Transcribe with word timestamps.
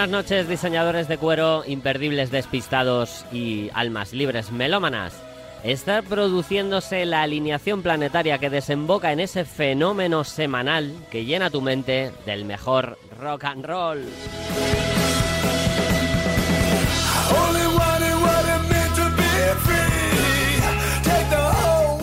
Buenas 0.00 0.24
noches, 0.24 0.48
diseñadores 0.48 1.08
de 1.08 1.18
cuero, 1.18 1.62
imperdibles 1.66 2.30
despistados 2.30 3.26
y 3.30 3.68
almas 3.74 4.14
libres 4.14 4.50
melómanas. 4.50 5.12
Está 5.62 6.00
produciéndose 6.00 7.04
la 7.04 7.20
alineación 7.20 7.82
planetaria 7.82 8.38
que 8.38 8.48
desemboca 8.48 9.12
en 9.12 9.20
ese 9.20 9.44
fenómeno 9.44 10.24
semanal 10.24 10.94
que 11.10 11.26
llena 11.26 11.50
tu 11.50 11.60
mente 11.60 12.12
del 12.24 12.46
mejor 12.46 12.96
rock 13.18 13.44
and 13.44 13.66
roll. 13.66 14.02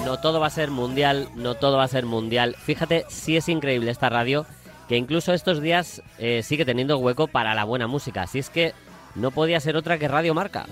No 0.05 0.19
todo 0.19 0.39
va 0.39 0.45
a 0.45 0.51
ser 0.51 0.69
mundial, 0.69 1.29
no 1.33 1.55
todo 1.55 1.77
va 1.77 1.85
a 1.85 1.87
ser 1.87 2.05
mundial. 2.05 2.55
Fíjate 2.59 3.05
si 3.09 3.37
es 3.37 3.49
increíble 3.49 3.89
esta 3.89 4.09
radio 4.09 4.45
que 4.87 4.97
incluso 4.97 5.33
estos 5.33 5.61
días 5.61 6.01
eh, 6.17 6.41
sigue 6.43 6.65
teniendo 6.65 6.97
hueco 6.97 7.27
para 7.27 7.55
la 7.55 7.63
buena 7.63 7.87
música. 7.87 8.23
Así 8.23 8.39
es 8.39 8.49
que 8.49 8.73
no 9.15 9.31
podía 9.31 9.59
ser 9.59 9.75
otra 9.75 9.97
que 9.97 10.07
Radio 10.07 10.33
Marca. 10.33 10.65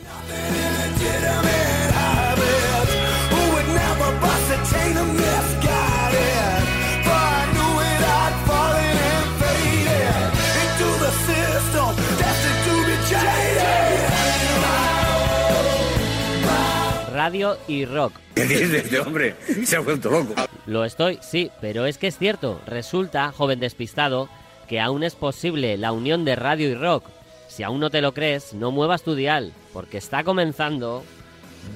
radio 17.15 17.57
y 17.67 17.85
rock. 17.85 18.13
¿Qué 18.35 18.45
dices 18.45 18.73
este 18.83 18.99
hombre? 18.99 19.35
Se 19.65 19.77
ha 19.77 19.79
vuelto 19.79 20.11
loco. 20.11 20.35
Lo 20.65 20.83
estoy, 20.83 21.19
sí, 21.21 21.51
pero 21.61 21.85
es 21.85 21.97
que 21.97 22.07
es 22.07 22.17
cierto. 22.17 22.59
Resulta, 22.65 23.31
joven 23.31 23.59
despistado, 23.59 24.29
que 24.67 24.79
aún 24.79 25.03
es 25.03 25.15
posible 25.15 25.77
la 25.77 25.91
unión 25.91 26.25
de 26.25 26.35
radio 26.35 26.69
y 26.69 26.75
rock. 26.75 27.05
Si 27.47 27.63
aún 27.63 27.79
no 27.79 27.89
te 27.89 28.01
lo 28.01 28.13
crees, 28.13 28.53
no 28.53 28.71
muevas 28.71 29.03
tu 29.03 29.15
dial, 29.15 29.53
porque 29.73 29.97
está 29.97 30.23
comenzando 30.23 31.03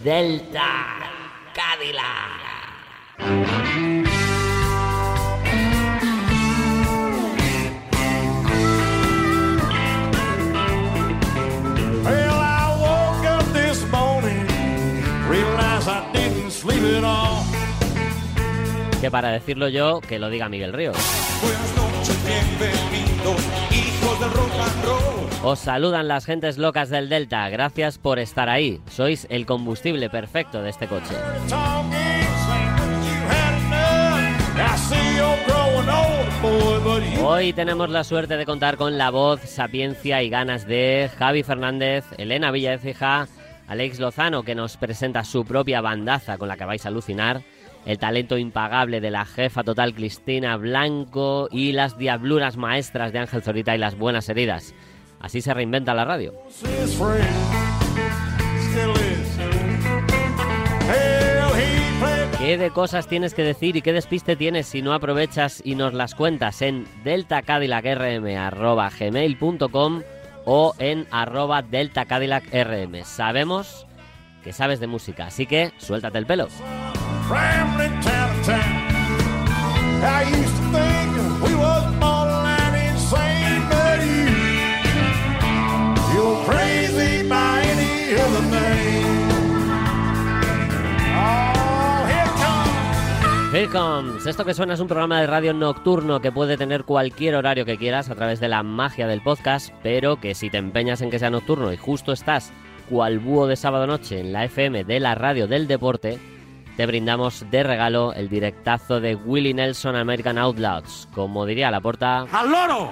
Delta 0.03 0.97
Cadillac. 1.53 2.49
Que 19.01 19.09
para 19.09 19.29
decirlo 19.29 19.69
yo, 19.69 20.01
que 20.01 20.19
lo 20.19 20.29
diga 20.29 20.49
Miguel 20.49 20.73
Ríos. 20.73 20.97
Os 25.41 25.59
saludan 25.59 26.07
las 26.09 26.25
gentes 26.25 26.57
locas 26.57 26.89
del 26.89 27.07
Delta, 27.07 27.47
gracias 27.49 27.97
por 27.97 28.19
estar 28.19 28.49
ahí. 28.49 28.81
Sois 28.89 29.25
el 29.29 29.45
combustible 29.45 30.09
perfecto 30.09 30.61
de 30.61 30.69
este 30.69 30.87
coche. 30.87 31.15
Hoy 37.23 37.53
tenemos 37.53 37.89
la 37.89 38.03
suerte 38.03 38.35
de 38.35 38.45
contar 38.45 38.75
con 38.75 38.97
la 38.97 39.09
voz, 39.11 39.39
sapiencia 39.41 40.21
y 40.23 40.29
ganas 40.29 40.67
de 40.67 41.09
Javi 41.17 41.43
Fernández, 41.43 42.03
Elena 42.17 42.51
Villaecija, 42.51 43.27
Alex 43.67 43.99
Lozano, 43.99 44.43
que 44.43 44.55
nos 44.55 44.77
presenta 44.77 45.23
su 45.23 45.45
propia 45.45 45.79
bandaza 45.79 46.37
con 46.37 46.47
la 46.47 46.57
que 46.57 46.65
vais 46.65 46.85
a 46.85 46.89
alucinar, 46.89 47.43
el 47.89 47.97
talento 47.97 48.37
impagable 48.37 49.01
de 49.01 49.09
la 49.09 49.25
jefa 49.25 49.63
total 49.63 49.95
Cristina 49.95 50.55
Blanco 50.57 51.47
y 51.51 51.71
las 51.71 51.97
diabluras 51.97 52.55
maestras 52.55 53.11
de 53.11 53.17
Ángel 53.17 53.41
Zorita 53.41 53.73
y 53.73 53.79
las 53.79 53.97
buenas 53.97 54.29
heridas. 54.29 54.75
Así 55.19 55.41
se 55.41 55.55
reinventa 55.55 55.95
la 55.95 56.05
radio. 56.05 56.35
¿Qué 62.37 62.59
de 62.59 62.69
cosas 62.69 63.07
tienes 63.07 63.33
que 63.33 63.41
decir 63.41 63.75
y 63.75 63.81
qué 63.81 63.91
despiste 63.91 64.35
tienes 64.35 64.67
si 64.67 64.83
no 64.83 64.93
aprovechas 64.93 65.59
y 65.65 65.73
nos 65.73 65.95
las 65.95 66.13
cuentas 66.13 66.61
en 66.61 66.85
deltacadillacrm.gmail.com 67.03 70.01
o 70.45 70.75
en 70.77 71.07
arroba 71.09 71.63
deltacadillacrm? 71.63 73.03
Sabemos 73.03 73.87
que 74.43 74.53
sabes 74.53 74.79
de 74.79 74.85
música, 74.85 75.25
así 75.25 75.47
que 75.47 75.71
suéltate 75.79 76.19
el 76.19 76.27
pelo. 76.27 76.49
Here 93.51 93.67
comes. 93.67 94.25
Esto 94.25 94.45
que 94.45 94.53
suena 94.53 94.73
es 94.73 94.79
un 94.79 94.87
programa 94.87 95.21
de 95.21 95.27
radio 95.27 95.53
nocturno 95.53 96.21
que 96.21 96.31
puede 96.31 96.57
tener 96.57 96.83
cualquier 96.83 97.35
horario 97.35 97.65
que 97.65 97.77
quieras 97.77 98.09
a 98.09 98.15
través 98.15 98.39
de 98.39 98.47
la 98.47 98.63
magia 98.63 99.05
del 99.05 99.21
podcast, 99.21 99.73
pero 99.83 100.19
que 100.19 100.33
si 100.33 100.49
te 100.49 100.57
empeñas 100.57 101.01
en 101.01 101.11
que 101.11 101.19
sea 101.19 101.29
nocturno 101.29 101.71
y 101.71 101.77
justo 101.77 102.11
estás 102.11 102.51
cual 102.89 103.19
búho 103.19 103.47
de 103.47 103.55
sábado 103.55 103.85
noche 103.85 104.19
en 104.19 104.33
la 104.33 104.45
FM 104.45 104.83
de 104.83 104.99
la 104.99 105.13
radio 105.13 105.47
del 105.47 105.67
deporte, 105.67 106.17
te 106.79 106.85
brindamos 106.85 107.43
de 107.51 107.61
regalo 107.61 108.13
el 108.13 108.29
directazo 108.29 109.01
de 109.01 109.13
Willie 109.13 109.53
Nelson 109.53 109.97
American 109.97 110.37
Outlaws. 110.37 111.09
Como 111.13 111.45
diría 111.45 111.69
la 111.71 111.81
porta... 111.81 112.21
¡Al 112.31 112.49
loro! 112.49 112.91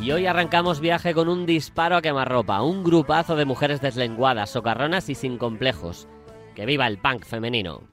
Y 0.00 0.12
hoy 0.12 0.26
arrancamos 0.26 0.78
viaje 0.78 1.14
con 1.14 1.28
un 1.28 1.46
disparo 1.46 1.96
a 1.96 2.00
quemarropa, 2.00 2.62
un 2.62 2.84
grupazo 2.84 3.34
de 3.34 3.44
mujeres 3.44 3.80
deslenguadas, 3.80 4.50
socarronas 4.50 5.08
y 5.08 5.16
sin 5.16 5.36
complejos. 5.36 6.06
¡Que 6.54 6.64
viva 6.64 6.86
el 6.86 6.98
punk 6.98 7.24
femenino! 7.24 7.88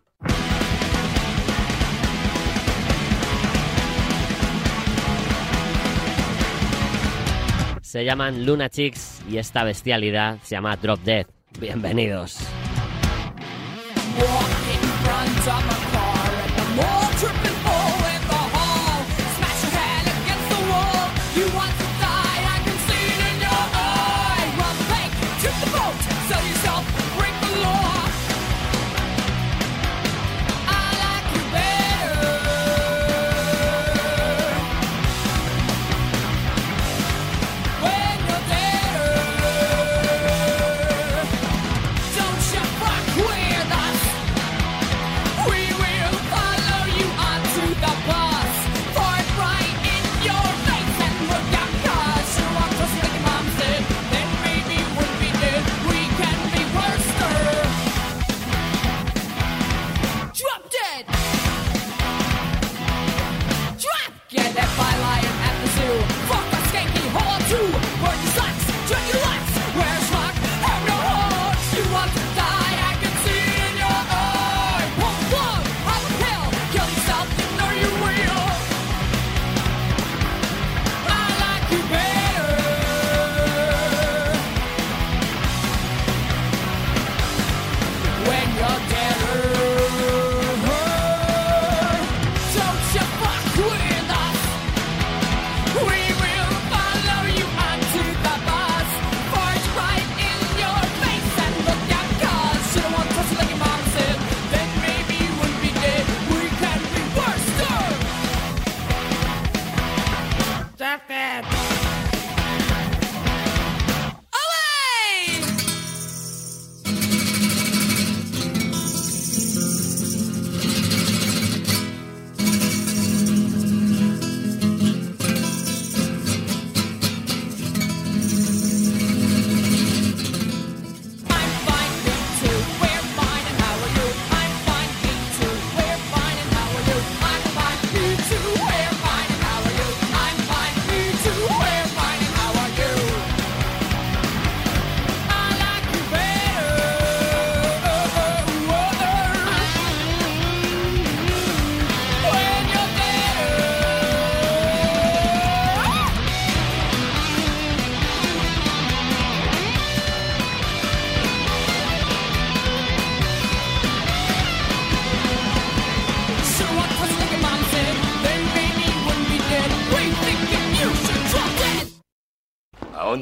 Se 7.94 8.04
llaman 8.04 8.44
Luna 8.44 8.70
Chicks 8.70 9.22
y 9.30 9.38
esta 9.38 9.64
bestialidad 9.64 10.40
se 10.42 10.56
llama 10.56 10.76
Drop 10.78 11.00
Dead. 11.02 11.28
Bienvenidos. 11.60 12.40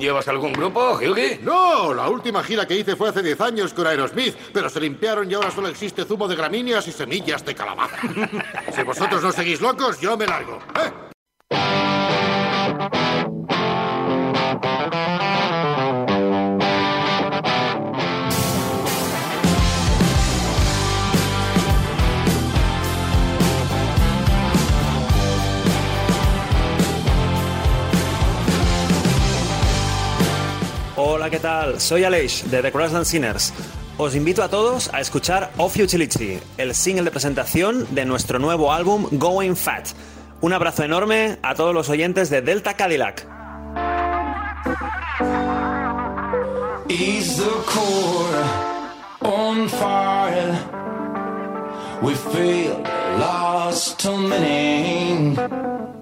Llevas 0.01 0.27
algún 0.27 0.51
grupo, 0.51 0.93
Hughie? 0.93 1.39
No, 1.43 1.93
la 1.93 2.09
última 2.09 2.43
gira 2.43 2.67
que 2.67 2.75
hice 2.75 2.95
fue 2.95 3.09
hace 3.09 3.21
10 3.21 3.39
años 3.41 3.73
con 3.73 3.87
Aerosmith, 3.87 4.35
pero 4.51 4.69
se 4.69 4.81
limpiaron 4.81 5.29
y 5.29 5.35
ahora 5.35 5.51
solo 5.51 5.67
existe 5.67 6.03
zumo 6.03 6.27
de 6.27 6.35
gramíneas 6.35 6.87
y 6.87 6.91
semillas 6.91 7.45
de 7.45 7.55
calabaza. 7.55 7.97
si 8.75 8.83
vosotros 8.83 9.21
no 9.21 9.31
seguís 9.31 9.61
locos, 9.61 10.01
yo 10.01 10.17
me 10.17 10.25
largo. 10.25 10.59
¿eh? 10.75 10.91
Hola, 31.13 31.29
¿qué 31.29 31.39
tal? 31.39 31.81
Soy 31.81 32.05
Aleix 32.05 32.49
de 32.49 32.61
The 32.61 32.71
Crossland 32.71 33.03
Sinners. 33.03 33.53
Os 33.97 34.15
invito 34.15 34.43
a 34.43 34.47
todos 34.47 34.89
a 34.93 35.01
escuchar 35.01 35.51
Off 35.57 35.75
Utility, 35.75 36.39
el 36.57 36.73
single 36.73 37.03
de 37.03 37.11
presentación 37.11 37.85
de 37.93 38.05
nuestro 38.05 38.39
nuevo 38.39 38.71
álbum 38.71 39.07
Going 39.11 39.55
Fat. 39.55 39.89
Un 40.39 40.53
abrazo 40.53 40.85
enorme 40.85 41.37
a 41.41 41.53
todos 41.53 41.73
los 41.73 41.89
oyentes 41.89 42.29
de 42.29 42.41
Delta 42.41 42.75
Cadillac. 42.75 43.27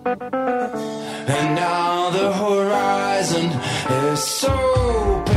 And 0.09 1.56
now 1.56 2.09
the 2.09 2.33
horizon 2.33 3.45
is 4.07 4.23
so 4.23 5.29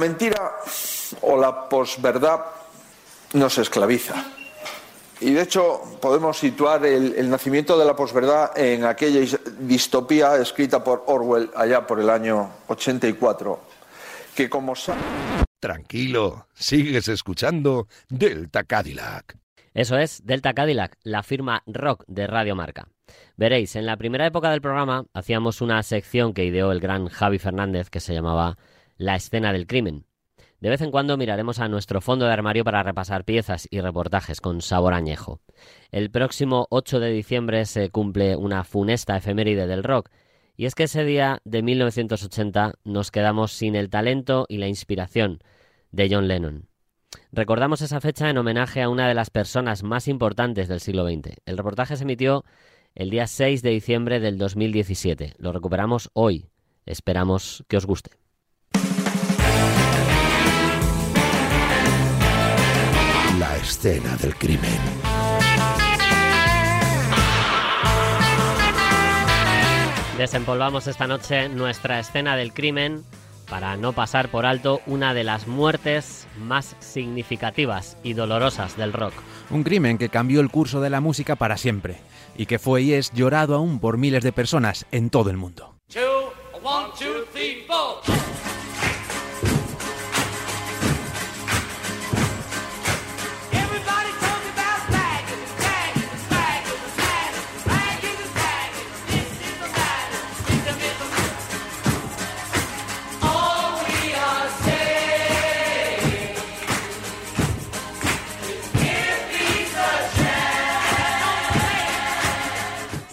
mentira 0.00 0.52
o 1.20 1.36
la 1.40 1.68
posverdad 1.68 2.40
nos 3.34 3.58
esclaviza. 3.58 4.14
Y 5.20 5.32
de 5.34 5.42
hecho 5.42 5.82
podemos 6.00 6.38
situar 6.38 6.84
el, 6.86 7.14
el 7.14 7.28
nacimiento 7.28 7.78
de 7.78 7.84
la 7.84 7.94
posverdad 7.94 8.56
en 8.58 8.84
aquella 8.84 9.20
is- 9.20 9.38
distopía 9.58 10.36
escrita 10.36 10.82
por 10.82 11.04
Orwell 11.06 11.50
allá 11.54 11.86
por 11.86 12.00
el 12.00 12.08
año 12.08 12.50
84, 12.68 13.60
que 14.34 14.48
como 14.48 14.74
Tranquilo, 15.60 16.46
sigues 16.54 17.08
escuchando 17.08 17.86
Delta 18.08 18.64
Cadillac. 18.64 19.36
Eso 19.74 19.98
es 19.98 20.24
Delta 20.24 20.54
Cadillac, 20.54 20.96
la 21.02 21.22
firma 21.22 21.62
rock 21.66 22.04
de 22.06 22.26
Radio 22.26 22.56
Marca. 22.56 22.88
Veréis, 23.36 23.76
en 23.76 23.84
la 23.86 23.96
primera 23.98 24.24
época 24.26 24.50
del 24.50 24.62
programa 24.62 25.04
hacíamos 25.12 25.60
una 25.60 25.82
sección 25.82 26.32
que 26.32 26.44
ideó 26.46 26.72
el 26.72 26.80
gran 26.80 27.08
Javi 27.08 27.38
Fernández 27.38 27.90
que 27.90 28.00
se 28.00 28.14
llamaba 28.14 28.56
La 29.00 29.16
escena 29.16 29.54
del 29.54 29.66
crimen. 29.66 30.04
De 30.60 30.68
vez 30.68 30.82
en 30.82 30.90
cuando 30.90 31.16
miraremos 31.16 31.58
a 31.58 31.68
nuestro 31.68 32.02
fondo 32.02 32.26
de 32.26 32.34
armario 32.34 32.64
para 32.64 32.82
repasar 32.82 33.24
piezas 33.24 33.66
y 33.70 33.80
reportajes 33.80 34.42
con 34.42 34.60
sabor 34.60 34.92
añejo. 34.92 35.40
El 35.90 36.10
próximo 36.10 36.66
8 36.68 37.00
de 37.00 37.10
diciembre 37.10 37.64
se 37.64 37.88
cumple 37.88 38.36
una 38.36 38.62
funesta 38.62 39.16
efeméride 39.16 39.66
del 39.66 39.84
rock, 39.84 40.10
y 40.54 40.66
es 40.66 40.74
que 40.74 40.82
ese 40.82 41.02
día 41.02 41.40
de 41.44 41.62
1980 41.62 42.74
nos 42.84 43.10
quedamos 43.10 43.52
sin 43.52 43.74
el 43.74 43.88
talento 43.88 44.44
y 44.50 44.58
la 44.58 44.68
inspiración 44.68 45.38
de 45.92 46.08
John 46.10 46.28
Lennon. 46.28 46.68
Recordamos 47.32 47.80
esa 47.80 48.02
fecha 48.02 48.28
en 48.28 48.36
homenaje 48.36 48.82
a 48.82 48.90
una 48.90 49.08
de 49.08 49.14
las 49.14 49.30
personas 49.30 49.82
más 49.82 50.08
importantes 50.08 50.68
del 50.68 50.80
siglo 50.80 51.08
XX. 51.08 51.38
El 51.46 51.56
reportaje 51.56 51.96
se 51.96 52.02
emitió 52.02 52.44
el 52.94 53.08
día 53.08 53.26
6 53.26 53.62
de 53.62 53.70
diciembre 53.70 54.20
del 54.20 54.36
2017. 54.36 55.36
Lo 55.38 55.52
recuperamos 55.52 56.10
hoy. 56.12 56.50
Esperamos 56.84 57.64
que 57.66 57.78
os 57.78 57.86
guste. 57.86 58.20
La 63.40 63.56
escena 63.56 64.16
del 64.16 64.36
crimen. 64.36 64.60
Desempolvamos 70.18 70.86
esta 70.86 71.06
noche 71.06 71.48
nuestra 71.48 72.00
escena 72.00 72.36
del 72.36 72.52
crimen 72.52 73.02
para 73.48 73.78
no 73.78 73.94
pasar 73.94 74.30
por 74.30 74.44
alto 74.44 74.82
una 74.84 75.14
de 75.14 75.24
las 75.24 75.46
muertes 75.46 76.28
más 76.38 76.76
significativas 76.80 77.96
y 78.02 78.12
dolorosas 78.12 78.76
del 78.76 78.92
rock. 78.92 79.14
Un 79.48 79.64
crimen 79.64 79.96
que 79.96 80.10
cambió 80.10 80.42
el 80.42 80.50
curso 80.50 80.82
de 80.82 80.90
la 80.90 81.00
música 81.00 81.34
para 81.34 81.56
siempre 81.56 81.96
y 82.36 82.44
que 82.44 82.58
fue 82.58 82.82
y 82.82 82.92
es 82.92 83.10
llorado 83.14 83.54
aún 83.54 83.80
por 83.80 83.96
miles 83.96 84.22
de 84.22 84.32
personas 84.32 84.84
en 84.92 85.08
todo 85.08 85.30
el 85.30 85.38
mundo. 85.38 85.76
Two, 85.90 86.34
one, 86.62 86.88
two, 86.98 87.24
three, 87.32 87.64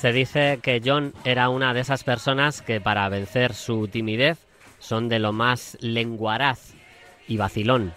Se 0.07 0.13
dice 0.13 0.59
que 0.61 0.81
John 0.85 1.13
era 1.25 1.49
una 1.49 1.73
de 1.73 1.81
esas 1.81 2.05
personas 2.05 2.61
que 2.61 2.79
para 2.79 3.09
vencer 3.09 3.53
su 3.53 3.89
timidez 3.89 4.37
son 4.79 5.09
de 5.09 5.19
lo 5.19 5.33
más 5.33 5.77
lenguaraz 5.81 6.75
y 7.27 7.35
vacilón. 7.35 7.91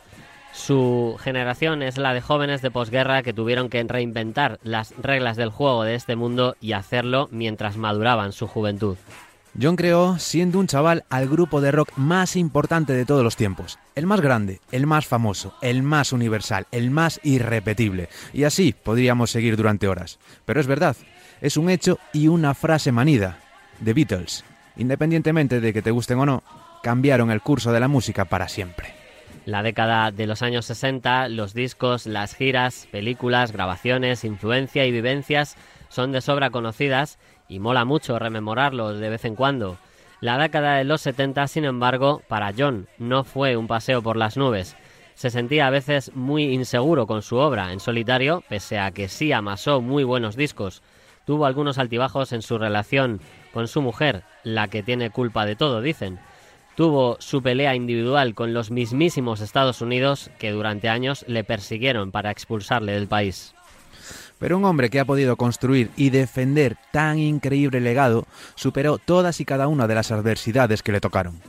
Su 0.52 1.16
generación 1.20 1.84
es 1.84 1.98
la 1.98 2.12
de 2.12 2.20
jóvenes 2.20 2.62
de 2.62 2.72
posguerra 2.72 3.22
que 3.22 3.32
tuvieron 3.32 3.68
que 3.68 3.84
reinventar 3.84 4.58
las 4.64 4.92
reglas 5.00 5.36
del 5.36 5.50
juego 5.50 5.84
de 5.84 5.94
este 5.94 6.16
mundo 6.16 6.56
y 6.60 6.72
hacerlo 6.72 7.28
mientras 7.30 7.76
maduraban 7.76 8.32
su 8.32 8.48
juventud. 8.48 8.96
John 9.60 9.76
creó, 9.76 10.18
siendo 10.18 10.58
un 10.58 10.66
chaval, 10.66 11.04
al 11.10 11.28
grupo 11.28 11.60
de 11.60 11.70
rock 11.70 11.90
más 11.94 12.34
importante 12.34 12.92
de 12.92 13.04
todos 13.04 13.22
los 13.22 13.36
tiempos. 13.36 13.78
El 13.94 14.06
más 14.06 14.20
grande, 14.20 14.60
el 14.72 14.88
más 14.88 15.06
famoso, 15.06 15.54
el 15.62 15.84
más 15.84 16.12
universal, 16.12 16.66
el 16.72 16.90
más 16.90 17.20
irrepetible. 17.22 18.08
Y 18.32 18.42
así 18.42 18.72
podríamos 18.72 19.30
seguir 19.30 19.56
durante 19.56 19.86
horas. 19.86 20.18
Pero 20.44 20.60
es 20.60 20.66
verdad, 20.66 20.96
es 21.40 21.56
un 21.56 21.70
hecho 21.70 21.98
y 22.12 22.28
una 22.28 22.54
frase 22.54 22.92
manida. 22.92 23.38
The 23.82 23.94
Beatles, 23.94 24.44
independientemente 24.76 25.60
de 25.60 25.72
que 25.72 25.82
te 25.82 25.90
gusten 25.90 26.18
o 26.18 26.26
no, 26.26 26.42
cambiaron 26.82 27.30
el 27.30 27.40
curso 27.40 27.72
de 27.72 27.80
la 27.80 27.88
música 27.88 28.24
para 28.24 28.48
siempre. 28.48 28.94
La 29.46 29.62
década 29.62 30.10
de 30.10 30.26
los 30.26 30.42
años 30.42 30.66
60, 30.66 31.28
los 31.28 31.54
discos, 31.54 32.06
las 32.06 32.34
giras, 32.34 32.86
películas, 32.90 33.52
grabaciones, 33.52 34.24
influencia 34.24 34.84
y 34.84 34.92
vivencias 34.92 35.56
son 35.88 36.12
de 36.12 36.20
sobra 36.20 36.50
conocidas 36.50 37.18
y 37.48 37.58
mola 37.58 37.84
mucho 37.84 38.18
rememorarlo 38.18 38.94
de 38.94 39.08
vez 39.08 39.24
en 39.24 39.34
cuando. 39.34 39.78
La 40.20 40.36
década 40.36 40.76
de 40.76 40.84
los 40.84 41.00
70, 41.00 41.46
sin 41.48 41.64
embargo, 41.64 42.22
para 42.28 42.52
John 42.56 42.86
no 42.98 43.24
fue 43.24 43.56
un 43.56 43.66
paseo 43.66 44.02
por 44.02 44.16
las 44.16 44.36
nubes. 44.36 44.76
Se 45.14 45.30
sentía 45.30 45.66
a 45.66 45.70
veces 45.70 46.12
muy 46.14 46.44
inseguro 46.44 47.06
con 47.06 47.22
su 47.22 47.36
obra 47.36 47.72
en 47.72 47.80
solitario, 47.80 48.44
pese 48.48 48.78
a 48.78 48.90
que 48.90 49.08
sí 49.08 49.32
amasó 49.32 49.80
muy 49.80 50.04
buenos 50.04 50.36
discos. 50.36 50.82
Tuvo 51.30 51.46
algunos 51.46 51.78
altibajos 51.78 52.32
en 52.32 52.42
su 52.42 52.58
relación 52.58 53.20
con 53.54 53.68
su 53.68 53.82
mujer, 53.82 54.24
la 54.42 54.66
que 54.66 54.82
tiene 54.82 55.10
culpa 55.10 55.46
de 55.46 55.54
todo, 55.54 55.80
dicen. 55.80 56.18
Tuvo 56.74 57.18
su 57.20 57.40
pelea 57.40 57.76
individual 57.76 58.34
con 58.34 58.52
los 58.52 58.72
mismísimos 58.72 59.40
Estados 59.40 59.80
Unidos 59.80 60.28
que 60.40 60.50
durante 60.50 60.88
años 60.88 61.24
le 61.28 61.44
persiguieron 61.44 62.10
para 62.10 62.32
expulsarle 62.32 62.94
del 62.94 63.06
país. 63.06 63.54
Pero 64.40 64.58
un 64.58 64.64
hombre 64.64 64.90
que 64.90 64.98
ha 64.98 65.04
podido 65.04 65.36
construir 65.36 65.92
y 65.96 66.10
defender 66.10 66.76
tan 66.90 67.20
increíble 67.20 67.78
legado 67.78 68.26
superó 68.56 68.98
todas 68.98 69.40
y 69.40 69.44
cada 69.44 69.68
una 69.68 69.86
de 69.86 69.94
las 69.94 70.10
adversidades 70.10 70.82
que 70.82 70.90
le 70.90 71.00
tocaron. 71.00 71.40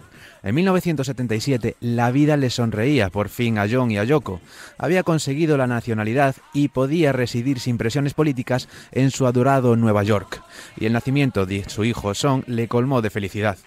En 0.44 0.56
1977 0.56 1.76
la 1.82 2.12
vida 2.12 2.36
le 2.36 2.50
sonreía 2.50 3.10
por 3.10 3.30
fin 3.30 3.60
a 3.60 3.68
John 3.70 3.92
y 3.92 3.98
a 3.98 4.04
Yoko. 4.04 4.42
Había 4.78 5.04
conseguido 5.04 5.56
la 5.58 5.68
nacionalidad 5.68 6.36
y 6.54 6.70
podía 6.70 7.12
residir 7.12 7.60
sin 7.60 7.78
presiones 7.78 8.14
políticas 8.14 8.68
en 8.92 9.12
su 9.12 9.28
adorado 9.28 9.76
Nueva 9.76 10.04
York. 10.04 10.42
Y 10.78 10.86
el 10.86 10.94
nacimiento 10.94 11.46
de 11.46 11.70
su 11.70 11.84
hijo 11.84 12.14
Son 12.16 12.44
le 12.48 12.68
colmó 12.68 13.02
de 13.02 13.12
felicidad. 13.12 13.58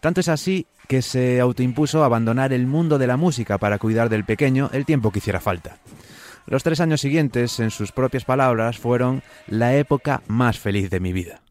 Tanto 0.00 0.20
es 0.20 0.28
así 0.28 0.66
que 0.88 1.02
se 1.02 1.40
autoimpuso 1.40 2.04
abandonar 2.04 2.52
el 2.52 2.66
mundo 2.66 2.98
de 2.98 3.06
la 3.06 3.16
música 3.16 3.58
para 3.58 3.78
cuidar 3.78 4.08
del 4.08 4.24
pequeño 4.24 4.70
el 4.72 4.84
tiempo 4.84 5.10
que 5.10 5.20
hiciera 5.20 5.40
falta. 5.40 5.78
Los 6.46 6.64
tres 6.64 6.80
años 6.80 7.00
siguientes, 7.00 7.60
en 7.60 7.70
sus 7.70 7.92
propias 7.92 8.24
palabras, 8.24 8.78
fueron 8.78 9.22
la 9.46 9.76
época 9.76 10.22
más 10.26 10.58
feliz 10.58 10.90
de 10.90 11.00
mi 11.00 11.12
vida. 11.12 11.42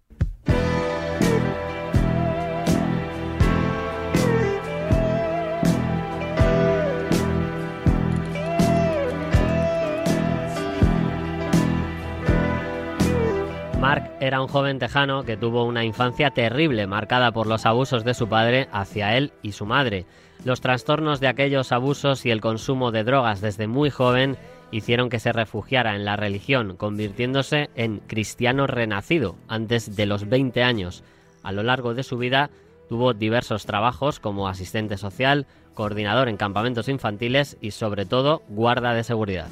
Mark 13.80 14.12
era 14.20 14.42
un 14.42 14.50
joven 14.50 14.78
tejano 14.78 15.24
que 15.24 15.38
tuvo 15.38 15.64
una 15.64 15.86
infancia 15.86 16.32
terrible, 16.32 16.86
marcada 16.86 17.32
por 17.32 17.48
los 17.48 17.66
abusos 17.66 18.04
de 18.04 18.14
su 18.14 18.28
padre 18.28 18.68
hacia 18.74 19.16
él 19.16 19.32
y 19.42 19.54
su 19.54 19.66
madre. 19.66 20.06
Los 20.44 20.60
trastornos 20.60 21.22
de 21.22 21.30
aquellos 21.30 21.72
abusos 21.72 22.26
y 22.26 22.32
el 22.32 22.42
consumo 22.42 22.92
de 22.92 23.06
drogas 23.06 23.40
desde 23.40 23.68
muy 23.68 23.90
joven 23.90 24.36
hicieron 24.72 25.10
que 25.10 25.20
se 25.20 25.32
refugiara 25.32 25.96
en 25.96 26.04
la 26.04 26.18
religión, 26.18 26.76
convirtiéndose 26.76 27.70
en 27.76 28.00
cristiano 28.00 28.68
renacido 28.68 29.38
antes 29.48 29.96
de 29.96 30.06
los 30.06 30.28
20 30.28 30.62
años. 30.62 31.06
A 31.42 31.54
lo 31.54 31.64
largo 31.64 31.94
de 31.94 32.04
su 32.04 32.18
vida 32.18 32.50
tuvo 32.90 33.14
diversos 33.14 33.66
trabajos 33.66 34.20
como 34.20 34.50
asistente 34.50 34.98
social, 34.98 35.48
coordinador 35.74 36.28
en 36.28 36.36
campamentos 36.36 36.90
infantiles 36.90 37.58
y 37.62 37.72
sobre 37.72 38.06
todo 38.06 38.44
guarda 38.50 38.94
de 38.94 39.06
seguridad. 39.06 39.48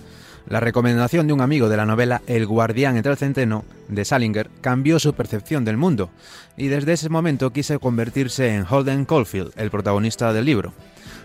La 0.49 0.61
recomendación 0.61 1.27
de 1.27 1.33
un 1.33 1.41
amigo 1.41 1.67
de 1.67 1.75
la 1.75 1.85
novela 1.85 2.21
El 2.25 2.45
guardián 2.47 2.95
entre 2.95 3.11
el 3.11 3.17
centeno, 3.17 3.65
de 3.89 4.05
Salinger, 4.05 4.49
cambió 4.61 4.97
su 4.97 5.13
percepción 5.13 5.65
del 5.65 5.75
mundo, 5.75 6.09
y 6.55 6.67
desde 6.67 6.93
ese 6.93 7.09
momento 7.09 7.51
quiso 7.51 7.77
convertirse 7.81 8.55
en 8.55 8.65
Holden 8.67 9.03
Caulfield, 9.03 9.51
el 9.57 9.69
protagonista 9.69 10.31
del 10.31 10.45
libro. 10.45 10.71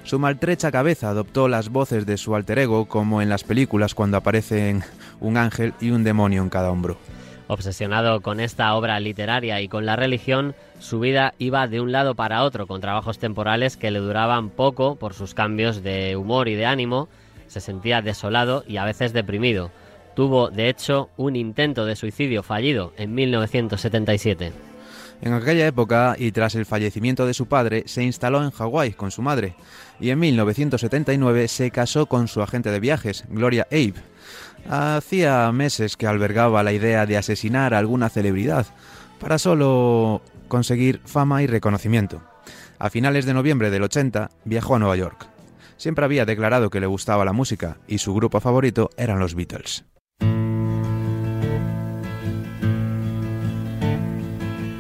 Su 0.03 0.19
maltrecha 0.19 0.73
cabeza 0.73 1.09
adoptó 1.09 1.47
las 1.47 1.69
voces 1.69 2.05
de 2.05 2.17
su 2.17 2.35
alter 2.35 2.59
ego, 2.59 2.87
como 2.87 3.23
en 3.23 3.29
las 3.29 3.45
películas 3.45 3.95
cuando 3.95 4.17
aparecen 4.17 4.83
un 5.21 5.37
ángel 5.37 5.73
y 5.81 5.93
un 5.93 6.03
demonio 6.03 6.43
en 6.43 6.49
cada 6.49 6.73
hombro. 6.73 6.99
Obsesionado 7.47 8.23
con 8.23 8.41
esta 8.41 8.75
obra 8.75 8.99
literaria 8.99 9.61
y 9.61 9.69
con 9.69 9.87
la 9.87 9.95
religión, 9.95 10.57
su 10.81 10.99
vida 10.99 11.35
iba 11.39 11.69
de 11.69 11.81
un 11.81 11.93
lado 11.93 12.17
para 12.17 12.43
otro, 12.43 12.67
con 12.67 12.81
trabajos 12.81 13.21
temporales 13.21 13.77
que 13.77 13.93
le 13.93 14.01
duraban 14.01 14.51
poco 14.51 14.97
por 14.97 15.15
sus 15.15 15.33
cambios 15.33 15.85
de 15.85 16.17
humor 16.17 16.49
y 16.49 16.57
de 16.57 16.67
ánimo, 16.67 17.09
se 17.53 17.61
sentía 17.61 18.03
desolado 18.03 18.65
y 18.67 18.79
a 18.79 18.85
veces 18.85 19.13
deprimido. 19.13 19.71
Tuvo, 20.17 20.51
de 20.51 20.69
hecho, 20.69 21.11
un 21.17 21.37
intento 21.37 21.85
de 21.85 21.97
suicidio 21.97 22.43
fallido 22.43 22.93
en 22.97 23.15
1977. 23.15 24.53
En 25.21 25.35
aquella 25.35 25.67
época, 25.67 26.17
y 26.19 26.33
tras 26.33 26.55
el 26.55 26.67
fallecimiento 26.67 27.27
de 27.27 27.35
su 27.35 27.47
padre, 27.47 27.85
se 27.87 28.03
instaló 28.03 28.43
en 28.43 28.51
Hawái 28.51 28.93
con 28.93 29.11
su 29.11 29.23
madre, 29.23 29.55
y 30.01 30.11
en 30.11 30.19
1979 30.19 31.47
se 31.47 31.71
casó 31.71 32.07
con 32.07 32.27
su 32.27 32.43
agente 32.43 32.71
de 32.71 32.81
viajes, 32.81 33.25
Gloria 33.29 33.69
Abe. 33.71 33.95
Hacía 34.69 35.51
meses 35.53 35.97
que 35.97 36.07
albergaba 36.07 36.63
la 36.63 36.73
idea 36.73 37.07
de 37.07 37.17
asesinar 37.17 37.73
a 37.73 37.79
alguna 37.79 38.09
celebridad, 38.09 38.67
para 39.21 39.39
solo 39.39 40.23
conseguir 40.49 41.01
fama 41.05 41.43
y 41.43 41.47
reconocimiento. 41.47 42.21
A 42.79 42.91
finales 42.91 43.25
de 43.25 43.35
noviembre 43.35 43.71
del 43.71 43.85
80 43.85 44.31
viajó 44.45 44.75
a 44.75 44.81
Nueva 44.81 44.97
York. 44.97 45.32
Siempre 45.83 46.05
había 46.05 46.25
declarado 46.25 46.71
que 46.71 46.79
le 46.79 46.87
gustaba 46.87 47.25
la 47.25 47.33
música 47.33 47.79
y 47.89 47.99
su 47.99 48.15
grupo 48.15 48.39
favorito 48.39 48.91
eran 48.97 49.19
los 49.19 49.35
Beatles. 49.35 49.85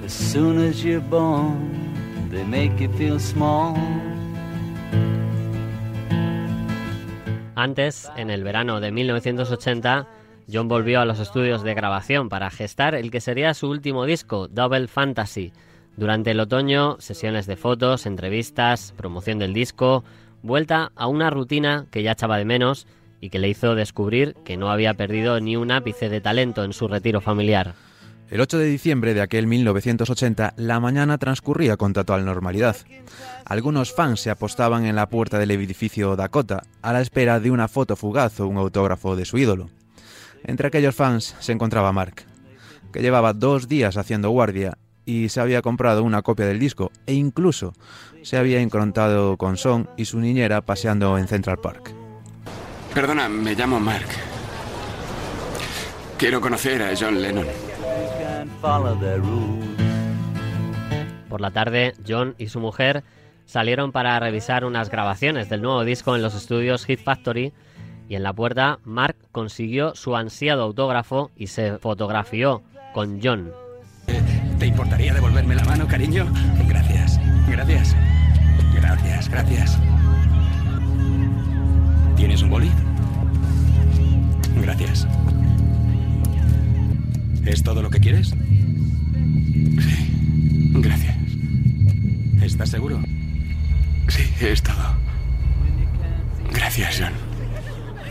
As 0.04 0.12
soon 0.12 0.64
as 0.64 0.84
you're 0.84 1.04
born, 1.10 1.58
they 2.30 2.44
make 2.44 2.80
you 2.80 2.88
feel 2.96 3.18
small. 3.18 3.74
Antes, 7.56 8.08
en 8.16 8.30
el 8.30 8.44
verano 8.44 8.78
de 8.78 8.92
1980, 8.92 10.06
John 10.52 10.68
volvió 10.68 11.00
a 11.00 11.04
los 11.04 11.18
estudios 11.18 11.64
de 11.64 11.74
grabación 11.74 12.28
para 12.28 12.48
gestar 12.48 12.94
el 12.94 13.10
que 13.10 13.20
sería 13.20 13.54
su 13.54 13.68
último 13.68 14.04
disco, 14.04 14.46
Double 14.46 14.86
Fantasy. 14.86 15.52
Durante 15.96 16.30
el 16.30 16.38
otoño, 16.38 16.96
sesiones 17.00 17.46
de 17.46 17.56
fotos, 17.56 18.06
entrevistas, 18.06 18.94
promoción 18.96 19.40
del 19.40 19.52
disco, 19.52 20.04
vuelta 20.42 20.92
a 20.96 21.06
una 21.06 21.30
rutina 21.30 21.86
que 21.90 22.02
ya 22.02 22.12
echaba 22.12 22.38
de 22.38 22.44
menos 22.44 22.86
y 23.20 23.30
que 23.30 23.38
le 23.38 23.48
hizo 23.48 23.74
descubrir 23.74 24.34
que 24.44 24.56
no 24.56 24.70
había 24.70 24.94
perdido 24.94 25.40
ni 25.40 25.56
un 25.56 25.70
ápice 25.70 26.08
de 26.08 26.20
talento 26.20 26.64
en 26.64 26.72
su 26.72 26.88
retiro 26.88 27.20
familiar. 27.20 27.74
El 28.32 28.40
8 28.40 28.58
de 28.58 28.64
diciembre 28.64 29.12
de 29.12 29.20
aquel 29.20 29.46
1980, 29.46 30.54
la 30.56 30.80
mañana 30.80 31.18
transcurría 31.18 31.76
con 31.76 31.92
total 31.92 32.24
normalidad. 32.24 32.76
Algunos 33.44 33.92
fans 33.92 34.20
se 34.20 34.30
apostaban 34.30 34.86
en 34.86 34.96
la 34.96 35.10
puerta 35.10 35.38
del 35.38 35.50
edificio 35.50 36.16
Dakota 36.16 36.62
a 36.80 36.94
la 36.94 37.02
espera 37.02 37.40
de 37.40 37.50
una 37.50 37.68
foto 37.68 37.94
fugaz 37.94 38.40
o 38.40 38.48
un 38.48 38.56
autógrafo 38.56 39.16
de 39.16 39.26
su 39.26 39.36
ídolo. 39.36 39.68
Entre 40.44 40.66
aquellos 40.66 40.94
fans 40.94 41.36
se 41.40 41.52
encontraba 41.52 41.92
Mark, 41.92 42.24
que 42.90 43.02
llevaba 43.02 43.34
dos 43.34 43.68
días 43.68 43.98
haciendo 43.98 44.30
guardia 44.30 44.78
y 45.04 45.28
se 45.28 45.40
había 45.40 45.62
comprado 45.62 46.02
una 46.04 46.22
copia 46.22 46.46
del 46.46 46.58
disco 46.58 46.90
e 47.06 47.14
incluso 47.14 47.72
se 48.22 48.36
había 48.36 48.60
encontrado 48.60 49.36
con 49.36 49.56
Son 49.56 49.88
y 49.96 50.04
su 50.04 50.20
niñera 50.20 50.60
paseando 50.60 51.18
en 51.18 51.26
Central 51.26 51.58
Park. 51.58 51.92
Perdona, 52.94 53.28
me 53.28 53.54
llamo 53.54 53.80
Mark. 53.80 54.06
Quiero 56.18 56.40
conocer 56.40 56.82
a 56.82 56.94
John 56.98 57.20
Lennon. 57.20 57.46
Por 61.28 61.40
la 61.40 61.50
tarde, 61.50 61.94
John 62.06 62.34
y 62.38 62.48
su 62.48 62.60
mujer 62.60 63.02
salieron 63.46 63.90
para 63.92 64.20
revisar 64.20 64.64
unas 64.64 64.90
grabaciones 64.90 65.48
del 65.48 65.62
nuevo 65.62 65.84
disco 65.84 66.14
en 66.14 66.22
los 66.22 66.34
estudios 66.34 66.84
Hit 66.84 67.00
Factory 67.00 67.52
y 68.08 68.14
en 68.14 68.22
la 68.22 68.32
puerta 68.32 68.78
Mark 68.84 69.16
consiguió 69.32 69.94
su 69.94 70.14
ansiado 70.14 70.62
autógrafo 70.62 71.30
y 71.36 71.46
se 71.48 71.78
fotografió 71.78 72.62
con 72.92 73.20
John. 73.22 73.52
¿Te 74.62 74.68
importaría 74.68 75.12
devolverme 75.12 75.56
la 75.56 75.64
mano, 75.64 75.88
cariño? 75.88 76.24
Gracias. 76.68 77.18
Gracias. 77.48 77.96
Gracias, 78.72 79.28
gracias. 79.28 79.78
¿Tienes 82.14 82.42
un 82.42 82.50
boli? 82.50 82.70
Gracias. 84.62 85.08
¿Es 87.44 87.64
todo 87.64 87.82
lo 87.82 87.90
que 87.90 87.98
quieres? 87.98 88.28
Sí. 89.80 90.70
Gracias. 90.74 91.16
¿Estás 92.40 92.70
seguro? 92.70 93.02
Sí, 94.06 94.32
es 94.46 94.62
todo. 94.62 94.94
Gracias, 96.52 97.00
John. 97.00 97.12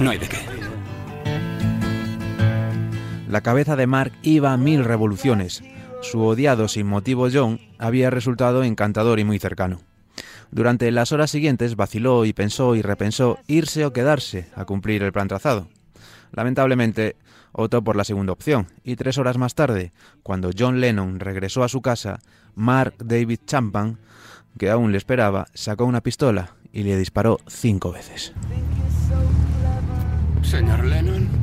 No 0.02 0.10
hay 0.10 0.18
de 0.18 0.28
qué. 0.28 0.40
La 3.30 3.40
cabeza 3.40 3.78
de 3.78 3.88
Mark 3.88 4.12
iba 4.22 4.52
a 4.52 4.58
mil 4.58 4.84
revoluciones. 4.84 5.64
Su 6.02 6.22
odiado 6.22 6.68
sin 6.68 6.88
motivo 6.88 7.28
John 7.32 7.60
había 7.78 8.10
resultado 8.10 8.64
encantador 8.64 9.20
y 9.20 9.24
muy 9.24 9.40
cercano. 9.40 9.82
Durante 10.52 10.92
las 10.92 11.12
horas 11.12 11.32
siguientes 11.32 11.76
vaciló 11.76 12.26
y 12.26 12.34
pensó 12.34 12.76
y 12.76 12.82
repensó 12.82 13.40
irse 13.48 13.86
o 13.86 13.94
quedarse 13.94 14.50
a 14.56 14.66
cumplir 14.66 15.04
el 15.04 15.14
plan 15.14 15.28
trazado. 15.28 15.70
Lamentablemente, 16.34 17.16
optó 17.52 17.84
por 17.84 17.96
la 17.96 18.04
segunda 18.04 18.34
opción, 18.34 18.68
y 18.84 18.96
tres 18.96 19.18
horas 19.18 19.38
más 19.38 19.56
tarde, 19.56 19.94
cuando 20.24 20.52
John 20.58 20.82
Lennon 20.82 21.20
regresó 21.20 21.64
a 21.64 21.70
su 21.70 21.82
casa, 21.82 22.20
Mark 22.56 22.96
David 22.98 23.40
Champan, 23.46 24.00
que 24.58 24.70
aún 24.70 24.92
le 24.92 24.98
esperaba, 24.98 25.48
sacó 25.54 25.86
una 25.86 26.02
pistola 26.02 26.56
y 26.74 26.84
le 26.84 26.98
disparó 26.98 27.40
cinco 27.48 27.92
veces. 27.92 28.34
Señor 30.42 30.84
Lennon. 30.86 31.41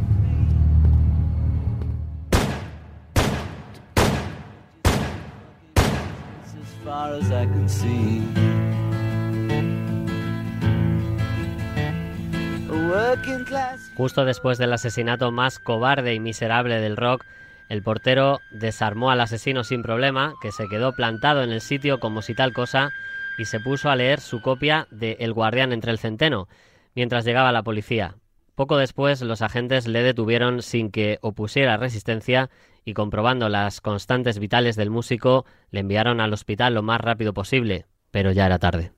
Justo 13.97 14.25
después 14.25 14.59
del 14.59 14.73
asesinato 14.73 15.31
más 15.31 15.61
cobarde 15.61 16.15
y 16.15 16.21
miserable 16.21 16.81
del 16.81 16.97
rock, 16.97 17.25
el 17.69 17.83
portero 17.83 18.41
desarmó 18.51 19.13
al 19.13 19.21
asesino 19.21 19.63
sin 19.63 19.83
problema, 19.83 20.35
que 20.43 20.51
se 20.51 20.69
quedó 20.69 20.93
plantado 20.93 21.45
en 21.45 21.53
el 21.53 21.61
sitio 21.61 22.01
como 22.01 22.21
si 22.21 22.35
tal 22.35 22.53
cosa, 22.53 22.91
y 23.39 23.45
se 23.45 23.61
puso 23.61 23.91
a 23.91 23.97
leer 23.97 24.21
su 24.21 24.43
copia 24.43 24.89
de 24.91 25.19
El 25.21 25.33
guardián 25.33 25.73
entre 25.73 25.93
el 25.93 25.99
centeno, 25.99 26.49
mientras 26.97 27.25
llegaba 27.25 27.53
la 27.53 27.63
policía. 27.63 28.17
Poco 28.57 28.77
después 28.77 29.23
los 29.23 29.41
agentes 29.41 29.87
le 29.87 30.03
detuvieron 30.03 30.63
sin 30.63 30.91
que 30.91 31.19
opusiera 31.21 31.77
resistencia 31.77 32.51
y 32.85 32.95
comprobando 32.95 33.49
las 33.49 33.81
constantes 33.81 34.39
vitales 34.39 34.77
del 34.77 34.91
músico 34.91 35.45
le 35.71 35.81
enviaron 35.81 36.21
al 36.21 36.33
hospital 36.33 36.75
lo 36.75 36.83
más 36.83 37.01
rápido 37.01 37.35
posible, 37.35 37.87
pero 38.11 38.33
ya 38.33 38.47
era 38.47 38.59
tarde. 38.59 38.93